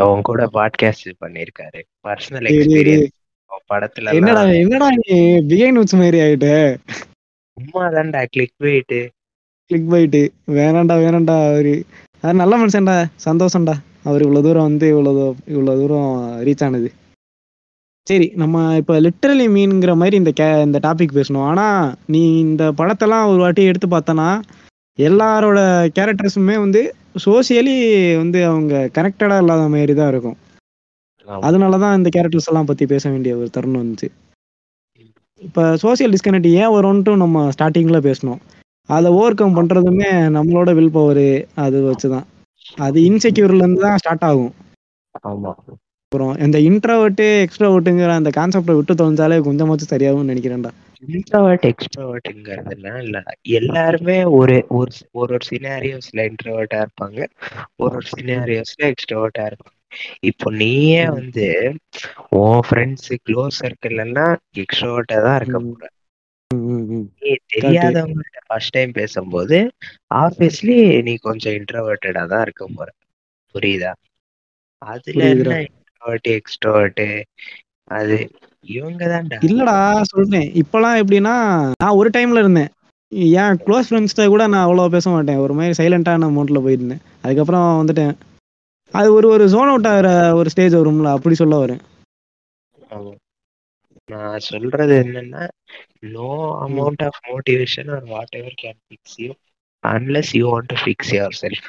[0.04, 3.10] அவன் கூட பாட்காஸ்ட் பண்ணிருக்காரு பர்சனல் எக்ஸ்பீரியன்ஸ்
[3.72, 5.16] படத்துல என்னடா என்னடா நீ
[5.50, 6.48] பிகைன் வச்ச மாதிரி ஆயிட்ட?
[7.56, 9.00] சும்மா தான்டா கிளிக் போயிட்டு
[9.72, 11.84] கிளிக் பைட்டு வேணாண்டா வேணாண்டா அவரு
[12.20, 13.72] அது நல்ல மனுஷன்டா சந்தோஷம்டா.
[14.04, 16.92] அவர் இவ்வளவு தூரம் வந்து இவ்வளவு தூ- இவ்வளவு தூரம் ரீச் ஆனது.
[18.08, 21.44] சரி நம்ம இப்போ லிட்டரலி மீன்ங்கிற மாதிரி இந்த கே இந்த டாபிக் பேசணும்.
[21.44, 24.40] ஆனா நீ இந்த படத்தெல்லாம் ஒரு வாட்டி எடுத்து பார்த்தனா
[24.98, 26.94] எல்லாரோட கேரக்டர்ஸுமே வந்து
[27.24, 30.36] சோசியலி வந்து அவங்க கனெக்டடா இல்லாத மாதிரி தான் இருக்கும்.
[31.40, 34.08] அதனால தான் இந்த கேரக்டர்ஸ் எல்லாம் பத்தி பேச வேண்டிய ஒரு தருணம் வந்துச்சு.
[35.40, 38.38] இப்போ சோசியல் டிஸ்கனெக்ட் ஏன் வரும்ன்ட்டு நம்ம ஸ்டார்டிங்ல பேசணும்.
[38.92, 41.26] அதை ஓவர் கம் பண்றதுமே நம்மளோட வில் பவர்
[41.56, 42.26] அது வச்சுதான்.
[42.78, 44.52] அது இன்செக்யூர்ல இருந்து தான் ஸ்டார்ட் ஆகும்.
[45.24, 45.52] ஆமா.
[46.12, 50.70] அப்புறம் இந்த இன்ட்ரோவர்ட்டு எக்ஸ்ட்ரோவர்ட்டுங்கிற அந்த கான்செப்டை விட்டு தொலைஞ்சாலே கொஞ்சமாச்சும் சரியாகும்னு நினைக்கிறேன்டா.
[51.08, 53.18] இன்ட்ரோவர்ட் எக்ஸ்ட்ரோவர்ட்ங்கிறதுலாம் இல்ல
[53.52, 57.18] எல்லாருமே ஒரு ஒரு ஒரு ஒரு சினாரியோஸ்ல இன்ட்ரோவர்ட்டா இருப்பாங்க.
[57.76, 59.78] ஒரு ஒரு சினாரியோஸ்ல எக்ஸ்ட்ரோவர்ட்டா இருப்பாங்க.
[60.22, 61.02] இப்போ நீயே.
[61.10, 61.46] வந்து
[62.30, 65.72] உன் ஃப்ரெண்ட்ஸ் க்ளோஸ் சர்க்கிள் எல்லாம் எக்ஸ்ட்ரோவர்ட்டா தான் இருக்க ம்.
[67.54, 69.58] தெரியாதவங்கள்ட்ட ஃபர்ஸ்ட் டைம் பேசும்போது
[70.14, 72.88] ஆப்வியஸ்லி நீ கொஞ்சம் இன்ட்ரோவர்ட்டடா தான் இருக்க போற.
[73.54, 73.92] புரியுதா?
[74.82, 75.22] அதுல.
[75.34, 77.04] என்ன இன்ட்ரோவர்ட் எக்ஸ்ட்ரோவர்ட்
[77.90, 78.16] அது
[78.68, 79.38] இவங்க தான்டா.
[79.42, 79.76] இல்லடா
[80.12, 80.48] சொல்றேன்.
[80.60, 81.34] இப்பெல்லாம் எப்படின்னா
[81.82, 82.70] நான் ஒரு டைம்ல இருந்தேன்.
[83.36, 85.38] ஏன் க்ளோஸ் ஃப்ரெண்ட்ஸ்ட கூட நான் அவ்வளோ பேச மாட்டேன்.
[85.38, 87.02] ஒரு மாதிரி சைலண்டான மோட்ல போயிருந்தேன்.
[87.24, 88.14] அதுக்கப்புறம் வந்துட்டேன்.
[88.94, 91.82] அது ஒரு ஒரு ஜோன் அவுட் ஆகிற ஒரு ஸ்டேஜ் வரும்ல அப்படி சொல்ல வரேன்.
[94.08, 95.42] நான் சொல்றது என்னன்னா
[96.12, 96.28] no
[96.64, 98.06] amount of motivation or
[98.40, 99.30] whatever can fix you
[99.84, 101.68] unless you want to fix yourself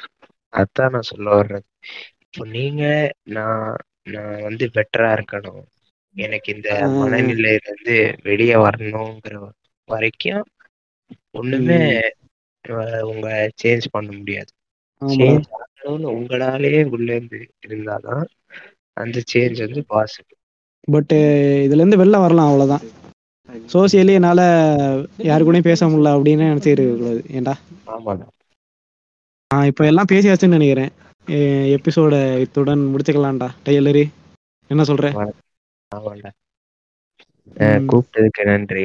[0.52, 1.66] அதான் நான் சொல்ல வர்றது.
[2.24, 2.82] இப்போ நீங்க
[3.34, 3.64] நான்
[4.06, 5.64] நான் வந்து பெட்டரா இருக்கணும்.
[6.16, 6.70] எனக்கு இந்த.
[6.98, 9.36] மனநிலையில இருந்து வெளியே வரணுங்கிற
[9.88, 10.42] வரைக்கும்
[11.34, 11.80] ஒண்ணுமே
[13.10, 13.28] உங்க
[13.60, 14.50] சேஞ்ச் பண்ண முடியாது.
[15.02, 18.24] சேஞ்ச் ஆகணும்னு உங்களாலேயே உள்ள இருந்து இருந்தாதான்
[18.96, 20.38] அந்த சேஞ்ச் வந்து பாசிபிள்
[20.88, 21.18] பட்டு
[21.64, 22.84] இதுல இருந்து வெளில வரலாம் அவ்வளவுதான்.
[23.68, 24.40] சோசியலி என்னால
[25.24, 26.84] யாரு கூடயும் பேச முடியல அப்படின்னு நினைச்சிட்டு
[27.38, 27.54] ஏன்டா
[27.90, 28.26] ஆமாடா
[29.50, 30.92] நான் இப்போ எல்லாம் பேசியாச்சுன்னு நினைக்கிறேன்.
[31.76, 32.14] எபிசோட
[32.44, 33.48] இத்துடன் முடிச்சுக்கலாம்டா.
[33.66, 34.04] டெய்லரு
[34.70, 35.06] என்ன சொல்ற.
[37.88, 38.84] கூப்பிட்டதுக்கு நன்றி.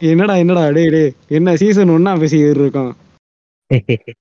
[0.00, 2.92] என்னடா என்னடா டேய் டேய் என்ன சீசன் ஒன்னா பேசிக்கிட்டு இருக்கோம்?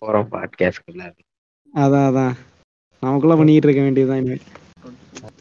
[0.00, 0.28] போறோம்
[1.74, 2.34] அதான் அதான்.
[3.02, 4.22] நமக்குள்ள பண்ணிக்கிட்டு இருக்க வேண்டியதுதான்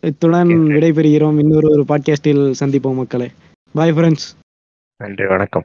[0.01, 0.47] இத்துடன்.
[0.47, 1.39] விடைபெறுகிறோம்.
[1.39, 3.31] இன்னொரு ஒரு பாட்காஸ்டில் சந்திப்போம் மக்களே.
[3.73, 4.31] பாய் ஃப்ரெண்ட்ஸ்
[4.97, 5.63] நன்றி வணக்கம்.